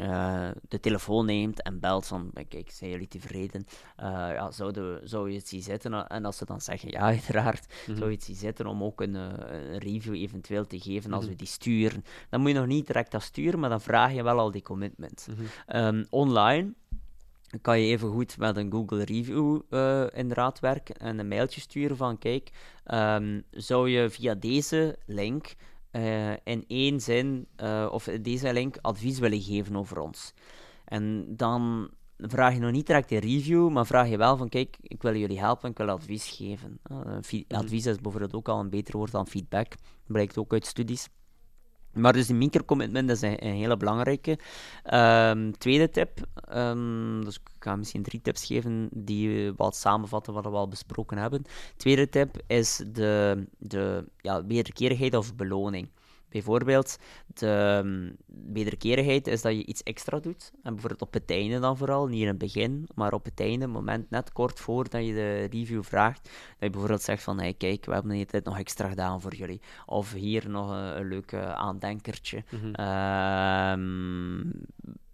uh, 0.00 0.48
de 0.68 0.80
telefoon 0.80 1.26
neemt 1.26 1.62
en 1.62 1.80
belt 1.80 2.06
van, 2.06 2.32
kijk, 2.48 2.70
zijn 2.70 2.90
jullie 2.90 3.08
tevreden? 3.08 3.66
Uh, 4.00 4.06
ja, 4.08 4.50
zouden, 4.50 5.08
zou 5.08 5.30
je 5.30 5.36
het 5.36 5.48
zien 5.48 5.62
zitten? 5.62 6.06
En 6.08 6.24
als 6.24 6.36
ze 6.36 6.44
dan 6.44 6.60
zeggen, 6.60 6.90
ja, 6.90 7.00
uiteraard, 7.14 7.66
mm 7.86 7.96
zou 7.96 8.08
je 8.08 8.16
het 8.16 8.24
zien 8.24 8.36
zitten 8.36 8.66
om 8.66 8.82
ook 8.82 9.00
een, 9.00 9.16
eh, 9.16 9.22
een, 9.48 9.78
review 9.78 10.14
eventueel 10.14 10.66
te 10.66 10.80
geven 10.80 11.12
als 11.12 11.22
mhm. 11.22 11.32
we 11.32 11.38
die 11.38 11.46
sturen. 11.46 12.04
Dan 12.30 12.40
moet 12.40 12.50
je 12.50 12.56
nog 12.56 12.66
niet 12.66 12.86
direct 12.86 13.10
dat 13.10 13.22
sturen, 13.22 13.60
maar 13.60 13.70
dan 13.70 13.80
vraag 13.80 14.12
je 14.12 14.22
wel 14.22 14.38
al 14.38 14.50
die 14.50 14.62
commitment. 14.62 15.26
Mhm. 15.30 15.76
um, 15.76 16.06
online 16.10 16.74
kan 17.60 17.80
je 17.80 17.86
even 17.86 18.08
goed 18.08 18.38
met 18.38 18.56
een 18.56 18.72
Google 18.72 19.04
Review 19.04 19.60
uh, 19.70 20.06
inderdaad 20.12 20.60
werken 20.60 20.96
en 20.96 21.18
een 21.18 21.28
mailtje 21.28 21.60
sturen 21.60 21.96
van 21.96 22.18
kijk, 22.18 22.50
um, 22.92 23.42
zou 23.50 23.88
je 23.88 24.10
via 24.10 24.34
deze 24.34 24.98
link 25.06 25.54
uh, 25.96 26.30
in 26.44 26.64
één 26.66 27.00
zin 27.00 27.46
uh, 27.62 27.88
of 27.90 28.04
deze 28.04 28.52
link 28.52 28.76
advies 28.80 29.18
willen 29.18 29.40
geven 29.40 29.76
over 29.76 29.98
ons. 29.98 30.32
En 30.84 31.36
dan 31.36 31.90
vraag 32.16 32.54
je 32.54 32.60
nog 32.60 32.70
niet 32.70 32.86
direct 32.86 33.10
een 33.10 33.18
review, 33.18 33.70
maar 33.70 33.86
vraag 33.86 34.08
je 34.08 34.16
wel 34.16 34.36
van 34.36 34.48
kijk, 34.48 34.76
ik 34.80 35.02
wil 35.02 35.16
jullie 35.16 35.38
helpen, 35.38 35.70
ik 35.70 35.78
wil 35.78 35.88
advies 35.88 36.28
geven. 36.28 36.78
Mhm. 36.88 37.42
Advies 37.48 37.86
is 37.86 38.00
bijvoorbeeld 38.00 38.34
ook 38.34 38.48
al 38.48 38.60
een 38.60 38.70
beter 38.70 38.96
woord 38.96 39.12
dan 39.12 39.26
feedback, 39.26 39.72
blijkt 40.06 40.38
ook 40.38 40.52
uit 40.52 40.66
studies. 40.66 41.08
Maar 41.96 42.12
dus 42.12 42.26
die 42.26 42.36
microcommitment 42.36 43.10
is 43.10 43.22
een, 43.22 43.36
hele 43.40 43.76
belangrijke. 43.76 44.38
Um, 44.92 45.58
tweede 45.58 45.90
tip, 45.90 46.26
um, 46.54 47.24
dus 47.24 47.34
ik 47.34 47.42
ga 47.58 47.76
misschien 47.76 48.02
drie 48.02 48.20
tips 48.20 48.44
geven 48.44 48.88
die 48.92 49.52
wat 49.52 49.76
samenvatten 49.76 50.32
wat 50.32 50.44
we 50.44 50.50
al 50.50 50.68
besproken 50.68 51.18
hebben. 51.18 51.44
Tweede 51.76 52.08
tip 52.08 52.42
is 52.46 52.82
de, 52.86 53.44
de 53.58 54.04
ja, 54.20 54.46
wederkerigheid 54.46 55.14
of 55.14 55.34
beloning. 55.34 55.88
Bijvoorbeeld, 56.36 56.98
de 57.34 57.80
um, 57.84 58.16
wederkerigheid 58.52 59.26
is 59.26 59.42
dat 59.42 59.52
je 59.52 59.64
iets 59.64 59.82
extra 59.82 60.18
doet. 60.18 60.52
En 60.62 60.72
bijvoorbeeld 60.72 61.02
op 61.02 61.12
het 61.12 61.30
einde 61.30 61.58
dan 61.58 61.76
vooral, 61.76 62.06
niet 62.06 62.20
in 62.20 62.26
het 62.26 62.38
begin, 62.38 62.88
maar 62.94 63.12
op 63.12 63.24
het 63.24 63.40
einde, 63.40 63.66
moment 63.66 64.10
net 64.10 64.32
kort 64.32 64.60
voordat 64.60 65.06
je 65.06 65.12
de 65.12 65.44
review 65.44 65.82
vraagt, 65.82 66.22
dat 66.22 66.32
je 66.58 66.70
bijvoorbeeld 66.70 67.02
zegt 67.02 67.22
van, 67.22 67.40
hey, 67.40 67.54
kijk, 67.54 67.84
we 67.84 67.92
hebben 67.92 68.26
dit 68.26 68.44
nog 68.44 68.58
extra 68.58 68.88
gedaan 68.88 69.20
voor 69.20 69.34
jullie. 69.34 69.60
Of 69.86 70.12
hier 70.12 70.50
nog 70.50 70.70
een, 70.70 70.98
een 70.98 71.08
leuk 71.08 71.34
aandenkertje. 71.34 72.44
Mm 72.50 72.74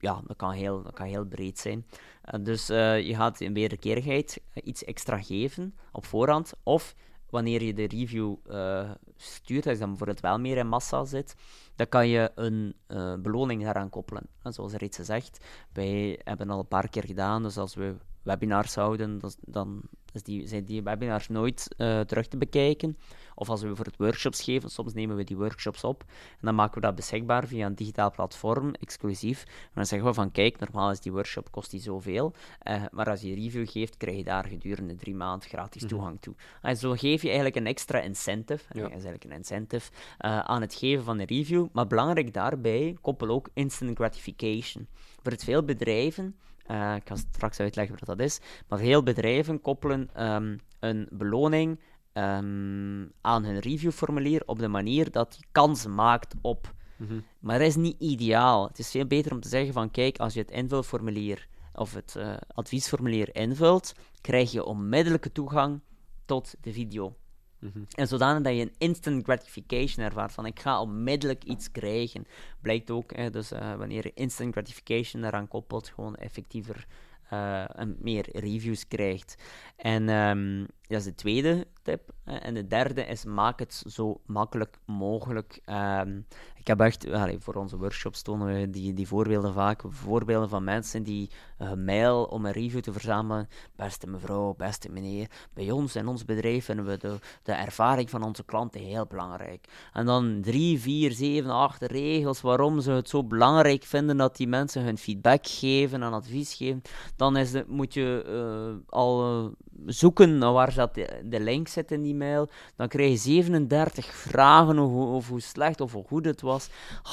ja, 0.03 0.21
dat 0.27 0.37
kan 0.37 0.53
heel, 0.53 0.83
dat 0.83 0.93
kan 0.93 1.07
heel 1.07 1.25
breed 1.25 1.59
zijn. 1.59 1.87
Uh, 2.35 2.45
dus 2.45 2.71
uh, 2.71 3.01
je 3.01 3.15
gaat 3.15 3.41
in 3.41 3.55
wederkerigheid 3.55 4.41
iets 4.65 4.85
extra 4.85 5.23
geven 5.23 5.75
op 5.93 6.07
voorhand, 6.07 6.53
of 6.63 6.95
wanneer 7.33 7.63
je 7.63 7.75
de 7.75 7.87
review 7.87 8.35
uh, 8.47 8.91
stuurt, 9.17 9.65
als 9.65 9.75
je 9.75 9.81
dan 9.81 9.89
bijvoorbeeld 9.89 10.21
wel 10.21 10.39
meer 10.39 10.57
in 10.57 10.69
massa 10.69 11.05
zit, 11.05 11.35
dan 11.77 11.89
kan 11.89 12.09
je 12.09 12.31
een 12.35 12.75
uh, 12.89 13.15
beloning 13.15 13.63
daaraan 13.63 13.91
koppelen. 13.91 14.27
En 14.43 14.53
zoals 14.53 14.75
iets 14.75 14.97
gezegd, 14.97 15.45
wij 15.73 16.21
hebben 16.25 16.51
al 16.51 16.59
een 16.59 16.69
paar 16.69 16.89
keer 16.89 17.05
gedaan, 17.05 17.43
dus 17.43 17.59
als 17.59 17.75
we 17.75 17.97
webinars 18.23 18.75
houden, 18.75 19.21
dan 19.41 19.83
dus 20.13 20.23
die, 20.23 20.47
zijn 20.47 20.65
die 20.65 20.83
webinars 20.83 21.29
nooit 21.29 21.75
uh, 21.77 22.01
terug 22.01 22.27
te 22.29 22.37
bekijken. 22.37 22.99
Of 23.35 23.49
als 23.49 23.61
we 23.61 23.67
bijvoorbeeld 23.67 23.97
workshops 23.97 24.43
geven, 24.43 24.71
soms 24.71 24.95
nemen 24.95 25.17
we 25.17 25.25
die 25.25 25.37
workshops 25.37 25.85
op 25.85 26.05
en 26.09 26.41
dan 26.41 26.55
maken 26.55 26.75
we 26.75 26.81
dat 26.81 26.95
beschikbaar 26.95 27.47
via 27.47 27.67
een 27.67 27.75
digitaal 27.75 28.11
platform, 28.11 28.75
exclusief. 28.75 29.45
En 29.45 29.71
dan 29.75 29.87
zeggen 29.87 30.09
we 30.09 30.15
van, 30.15 30.31
kijk, 30.31 30.59
normaal 30.59 30.91
is 30.91 31.01
die 31.01 31.13
workshop, 31.13 31.51
kost 31.51 31.71
die 31.71 31.81
zoveel, 31.81 32.33
uh, 32.69 32.83
maar 32.91 33.11
als 33.11 33.21
je 33.21 33.29
een 33.29 33.35
review 33.35 33.69
geeft, 33.69 33.97
krijg 33.97 34.17
je 34.17 34.25
daar 34.25 34.45
gedurende 34.45 34.95
drie 34.95 35.15
maanden 35.15 35.49
gratis 35.49 35.83
mhm. 35.83 35.91
toegang 35.91 36.21
toe. 36.21 36.35
En 36.63 36.77
zo 36.77 36.93
geef 36.93 37.21
je 37.21 37.27
eigenlijk 37.27 37.57
een 37.57 37.67
extra 37.67 38.01
incentive, 38.01 38.65
ja. 38.73 38.85
is 38.85 38.91
eigenlijk 38.91 39.25
een 39.25 39.33
incentive, 39.33 39.91
uh, 39.93 40.39
aan 40.39 40.61
het 40.61 40.75
geven 40.75 41.05
van 41.05 41.19
een 41.19 41.27
review. 41.27 41.67
Maar 41.73 41.87
belangrijk 41.87 42.35
daarbij, 42.35 42.97
koppel 43.01 43.29
ook 43.29 43.49
instant 43.55 43.97
gratification. 43.97 44.87
Voor 45.23 45.33
het 45.33 45.45
veel 45.45 45.65
bedrijven 45.65 46.37
uh, 46.71 46.95
ik 46.95 47.09
ga 47.09 47.17
straks 47.17 47.61
uitleggen 47.61 47.97
wat 47.99 48.19
dat 48.19 48.27
is. 48.27 48.41
Maar 48.69 48.79
veel 48.79 49.03
bedrijven 49.03 49.61
koppelen 49.61 50.33
um, 50.33 50.61
een 50.81 51.09
beloning 51.11 51.81
um, 52.13 53.13
aan 53.21 53.45
hun 53.45 53.59
reviewformulier 53.59 54.43
op 54.47 54.59
de 54.59 54.69
manier 54.69 55.11
dat 55.11 55.37
je 55.39 55.45
kans 55.53 55.87
maakt 55.87 56.35
op. 56.41 56.75
Mm 56.97 57.25
Maar 57.41 57.59
dat 57.59 57.69
is 57.69 57.77
niet 57.77 58.01
ideaal. 58.01 58.69
Het 58.69 58.79
is 58.79 58.91
veel 58.91 59.07
beter 59.07 59.33
om 59.33 59.41
te 59.41 59.49
zeggen 59.49 59.73
van 59.73 59.91
kijk, 59.91 60.19
als 60.19 60.35
je 60.35 60.41
het 60.41 60.51
invulformulier 60.51 61.49
of 61.75 61.95
het 61.95 62.15
uh, 62.19 62.35
adviesformulier 62.49 63.35
invult, 63.35 63.95
krijg 64.21 64.53
je 64.53 64.65
onmiddellijke 64.65 65.33
toegang 65.33 65.81
tot 66.25 66.55
de 66.61 66.73
video. 66.73 67.17
Mhm. 67.63 67.83
En 67.95 68.09
zodanig 68.09 68.43
dat 68.43 68.55
je 68.55 68.61
een 68.61 68.75
instant 68.79 69.25
gratification 69.25 70.05
ervaart 70.05 70.33
van 70.33 70.47
ik 70.47 70.61
ga 70.61 70.81
onmiddellijk 70.81 71.45
iets 71.45 71.71
krijgen. 71.71 72.27
Blijkt 72.61 72.91
ook, 72.91 73.17
hè, 73.17 73.31
dus 73.31 73.53
uh, 73.53 73.75
wanneer 73.75 74.05
je 74.05 74.13
instant 74.15 74.53
gratification 74.53 75.25
eraan 75.25 75.49
koppelt, 75.49 75.89
gewoon 75.89 76.15
effectiever 76.17 76.87
uh, 77.33 77.65
meer 77.99 78.27
reviews 78.33 78.89
krijgt. 78.89 79.43
En 79.77 80.09
um, 80.09 80.67
dat 80.87 80.99
is 80.99 81.05
de 81.05 81.15
tweede 81.15 81.67
tip. 81.83 82.13
En 82.25 82.55
de 82.55 82.67
derde 82.67 83.07
is 83.07 83.25
maak 83.25 83.59
het 83.59 83.83
zo 83.87 84.21
makkelijk 84.27 84.79
mogelijk. 84.85 85.61
Um, 85.67 86.27
ik 86.63 86.69
heb 86.69 86.81
echt, 86.81 87.07
voor 87.39 87.55
onze 87.55 87.77
workshops 87.77 88.23
tonen 88.23 88.47
we 88.47 88.71
die, 88.71 88.93
die 88.93 89.07
voorbeelden 89.07 89.53
vaak. 89.53 89.83
Voorbeelden 89.89 90.49
van 90.49 90.65
mensen 90.65 91.03
die 91.03 91.31
uh, 91.59 91.73
mail 91.73 92.25
om 92.25 92.47
een 92.47 92.53
review 92.53 92.81
te 92.81 92.93
verzamelen. 92.93 93.49
Beste 93.77 94.07
mevrouw, 94.07 94.55
beste 94.57 94.91
meneer, 94.91 95.31
bij 95.55 95.71
ons 95.71 95.97
in 95.97 96.07
ons 96.07 96.25
bedrijf 96.25 96.65
vinden 96.65 96.85
we 96.85 96.97
de, 96.97 97.19
de 97.43 97.53
ervaring 97.53 98.11
van 98.11 98.23
onze 98.23 98.45
klanten 98.45 98.81
heel 98.81 99.07
belangrijk. 99.07 99.69
En 99.93 100.07
dan 100.07 100.41
drie, 100.41 100.81
vier, 100.81 101.13
zeven, 101.13 101.51
acht 101.51 101.83
regels 101.83 102.41
waarom 102.41 102.81
ze 102.81 102.91
het 102.91 103.09
zo 103.09 103.25
belangrijk 103.25 103.85
vinden 103.85 104.17
dat 104.17 104.37
die 104.37 104.49
mensen 104.49 104.83
hun 104.83 104.99
feedback 104.99 105.47
geven 105.47 106.03
en 106.03 106.13
advies 106.13 106.55
geven. 106.55 106.83
Dan 107.17 107.37
is 107.37 107.53
het, 107.53 107.69
moet 107.69 107.95
je 107.95 108.25
uh, 108.27 108.89
al 108.89 109.51
zoeken 109.87 110.39
naar 110.39 110.53
waar 110.53 110.73
zat 110.73 110.95
de, 110.95 111.41
link 111.41 111.69
zit 111.69 111.91
in 111.91 112.03
die 112.03 112.13
e-mail. 112.13 112.49
Dan 112.77 112.89
krijg 112.89 113.11
je 113.11 113.17
37 113.17 114.07
vragen 114.07 114.79
over, 114.79 115.31
hoe 115.31 115.41
slecht 115.41 115.81
of 115.81 115.93
hoe 115.93 116.05
goed 116.05 116.25
het 116.25 116.41
was. 116.41 116.69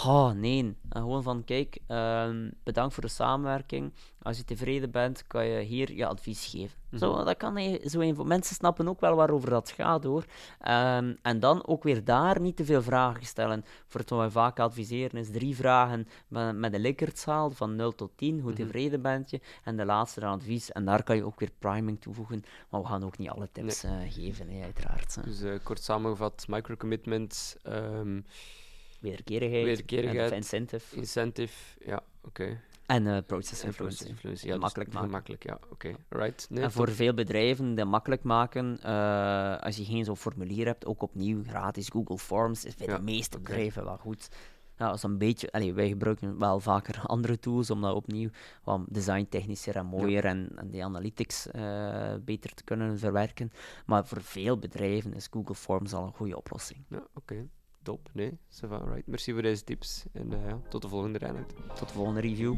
Oh, 0.05 0.31
nee. 0.31 0.75
Gewoon 0.89 1.23
van, 1.23 1.43
kijk, 1.43 1.77
ehm, 1.87 2.49
bedankt 2.63 2.93
voor 2.93 3.03
de 3.03 3.09
samenwerking. 3.09 3.91
Als 4.21 4.37
je 4.37 4.43
tevreden 4.45 4.91
bent, 4.91 5.27
kan 5.27 5.45
je 5.45 5.59
hier 5.59 5.93
je 5.93 6.05
advies 6.05 6.45
geven. 6.45 6.77
Zo, 6.97 7.15
mhm. 7.15 7.25
dat 7.25 7.37
kan 7.37 7.79
zo 7.85 7.99
een, 7.99 8.27
mensen 8.27 8.55
snappen 8.55 8.87
ook 8.87 8.99
wel 8.99 9.15
waarover 9.15 9.49
dat 9.49 9.71
gaat 9.71 10.03
hoor. 10.03 10.23
Um, 10.67 11.17
en 11.21 11.39
dan 11.39 11.67
ook 11.67 11.83
weer 11.83 12.03
daar 12.03 12.41
niet 12.41 12.55
te 12.55 12.65
veel 12.65 12.81
vragen 12.81 13.25
stellen. 13.25 13.65
Voor 13.87 13.99
het 13.99 14.09
wat 14.09 14.23
we 14.23 14.31
vaak 14.31 14.59
adviseren 14.59 15.19
is 15.19 15.31
drie 15.31 15.55
vragen 15.55 16.07
met, 16.27 16.55
met 16.55 16.73
een 16.73 16.81
Likkertzaal 16.81 17.51
van 17.51 17.75
0 17.75 17.95
tot 17.95 18.11
10. 18.15 18.39
Hoe 18.39 18.51
mhm. 18.51 18.61
tevreden 18.61 19.01
bent 19.01 19.29
je? 19.29 19.39
En 19.63 19.77
de 19.77 19.85
laatste 19.85 20.19
dan 20.19 20.31
advies. 20.31 20.71
En 20.71 20.85
daar 20.85 21.03
kan 21.03 21.15
je 21.15 21.23
ook 21.25 21.39
weer 21.39 21.51
priming 21.59 22.01
toevoegen. 22.01 22.43
Maar 22.69 22.81
we 22.81 22.87
gaan 22.87 23.03
ook 23.03 23.17
niet 23.17 23.29
alle 23.29 23.49
tips 23.51 23.81
nee. 23.81 24.05
uh, 24.05 24.13
geven, 24.13 24.61
uiteraard. 24.63 25.23
Dus 25.23 25.41
uh, 25.41 25.53
kort 25.63 25.83
samengevat, 25.83 26.45
microcommitment. 26.47 27.57
Um, 27.67 28.25
wederkerigheid. 28.99 29.65
Wederkerigheid. 29.65 30.31
incentive. 30.31 30.95
Incentive, 30.95 31.53
ja, 31.85 32.03
oké. 32.23 32.61
En 32.89 33.05
uh, 33.05 33.17
process 33.25 33.63
influence. 33.63 34.07
influence. 34.07 34.45
Ja, 34.47 34.53
dus 34.53 34.61
makkelijk 34.61 34.93
maken. 34.93 35.09
Makkelijk, 35.09 35.43
ja. 35.43 35.59
Oké, 35.69 35.95
right. 36.09 36.47
Nee, 36.49 36.63
en 36.63 36.71
voor 36.71 36.89
veel 36.89 37.13
bedrijven 37.13 37.75
dat 37.75 37.87
makkelijk 37.87 38.23
maken, 38.23 38.79
uh, 38.85 39.57
als 39.57 39.77
je 39.77 39.85
geen 39.85 40.05
zo'n 40.05 40.17
formulier 40.17 40.65
hebt, 40.65 40.85
ook 40.85 41.01
opnieuw 41.01 41.43
gratis 41.43 41.89
Google 41.89 42.17
Forms, 42.17 42.65
is 42.65 42.75
bij 42.75 42.87
de 42.87 43.01
meeste 43.01 43.39
bedrijven 43.39 43.83
wel 43.83 43.97
goed. 43.97 44.29
Ja, 44.77 44.87
als 44.87 45.03
een 45.03 45.17
beetje, 45.17 45.51
allee, 45.51 45.73
wij 45.73 45.87
gebruiken 45.87 46.39
wel 46.39 46.59
vaker 46.59 47.01
andere 47.05 47.39
tools 47.39 47.69
om 47.69 47.81
dat 47.81 47.95
opnieuw 47.95 48.29
wat 48.63 48.81
designtechnischer 48.89 49.75
en 49.75 49.85
mooier 49.85 50.25
en, 50.25 50.49
en 50.55 50.69
die 50.69 50.83
analytics 50.83 51.47
uh, 51.55 52.13
beter 52.21 52.53
te 52.53 52.63
kunnen 52.63 52.99
verwerken. 52.99 53.51
Maar 53.85 54.05
voor 54.05 54.21
veel 54.21 54.57
bedrijven 54.57 55.13
is 55.13 55.27
Google 55.31 55.55
Forms 55.55 55.93
al 55.93 56.05
een 56.05 56.13
goede 56.13 56.37
oplossing. 56.37 56.85
Ja, 56.87 57.03
oké 57.13 57.47
top. 57.83 58.09
Nee, 58.13 58.37
ça 58.49 58.67
va, 58.67 58.77
right. 58.77 59.07
Merci 59.07 59.33
voor 59.33 59.41
deze 59.41 59.63
tips. 59.63 60.05
En 60.11 60.29
ja, 60.29 60.61
tot 60.69 60.81
de 60.81 60.87
volgende 60.87 61.17
Reinhard. 61.17 61.53
Tot 61.75 61.87
de 61.87 61.93
volgende 61.93 62.21
review. 62.21 62.55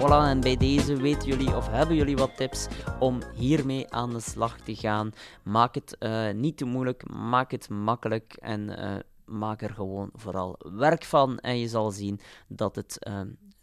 Voilà, 0.00 0.28
en 0.28 0.40
bij 0.40 0.56
deze 0.56 0.96
weten 0.96 1.28
jullie 1.28 1.56
of 1.56 1.68
hebben 1.68 1.96
jullie 1.96 2.16
wat 2.16 2.36
tips 2.36 2.68
om 2.98 3.18
hiermee 3.34 3.92
aan 3.92 4.10
de 4.10 4.20
slag 4.20 4.60
te 4.60 4.74
gaan. 4.76 5.12
Maak 5.42 5.74
het 5.74 5.96
uh, 5.98 6.30
niet 6.30 6.56
te 6.56 6.64
moeilijk, 6.64 7.10
maak 7.10 7.50
het 7.50 7.68
makkelijk 7.68 8.32
en 8.32 8.68
uh, 8.68 8.96
maak 9.24 9.62
er 9.62 9.70
gewoon 9.70 10.10
vooral 10.14 10.58
werk 10.58 11.04
van. 11.04 11.38
En 11.38 11.58
je 11.58 11.68
zal 11.68 11.90
zien 11.90 12.20
dat 12.48 12.76
het 12.76 13.08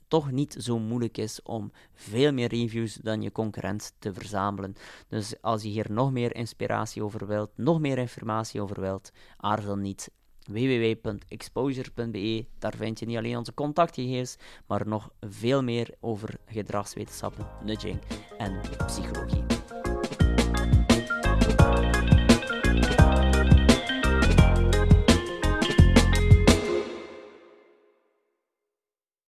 toch 0.08 0.32
niet 0.32 0.56
zo 0.60 0.80
moeilijk 0.80 1.18
is 1.18 1.42
om 1.44 1.72
veel 1.94 2.34
meer 2.34 2.48
reviews 2.48 2.94
dan 2.94 3.22
je 3.22 3.32
concurrent 3.32 3.94
te 4.00 4.14
verzamelen. 4.14 4.76
Dus 5.08 5.42
als 5.42 5.62
je 5.62 5.70
hier 5.70 5.86
nog 5.90 6.12
meer 6.12 6.36
inspiratie 6.36 7.04
over 7.04 7.28
wilt, 7.28 7.52
nog 7.56 7.80
meer 7.80 7.98
informatie 7.98 8.62
over 8.62 8.82
wilt, 8.82 9.12
aarzel 9.38 9.76
niet 9.76 10.10
www.exposure.be. 10.48 12.46
Daar 12.60 12.76
vind 12.76 13.00
je 13.00 13.06
niet 13.06 13.18
alleen 13.18 13.38
onze 13.38 13.54
contactgegevens, 13.54 14.36
maar 14.68 14.88
nog 14.88 15.10
veel 15.20 15.64
meer 15.64 15.96
over 16.00 16.40
gedragswetenschappen, 16.46 17.48
nudging 17.64 18.00
en 18.38 18.62
psychologie. 18.86 19.57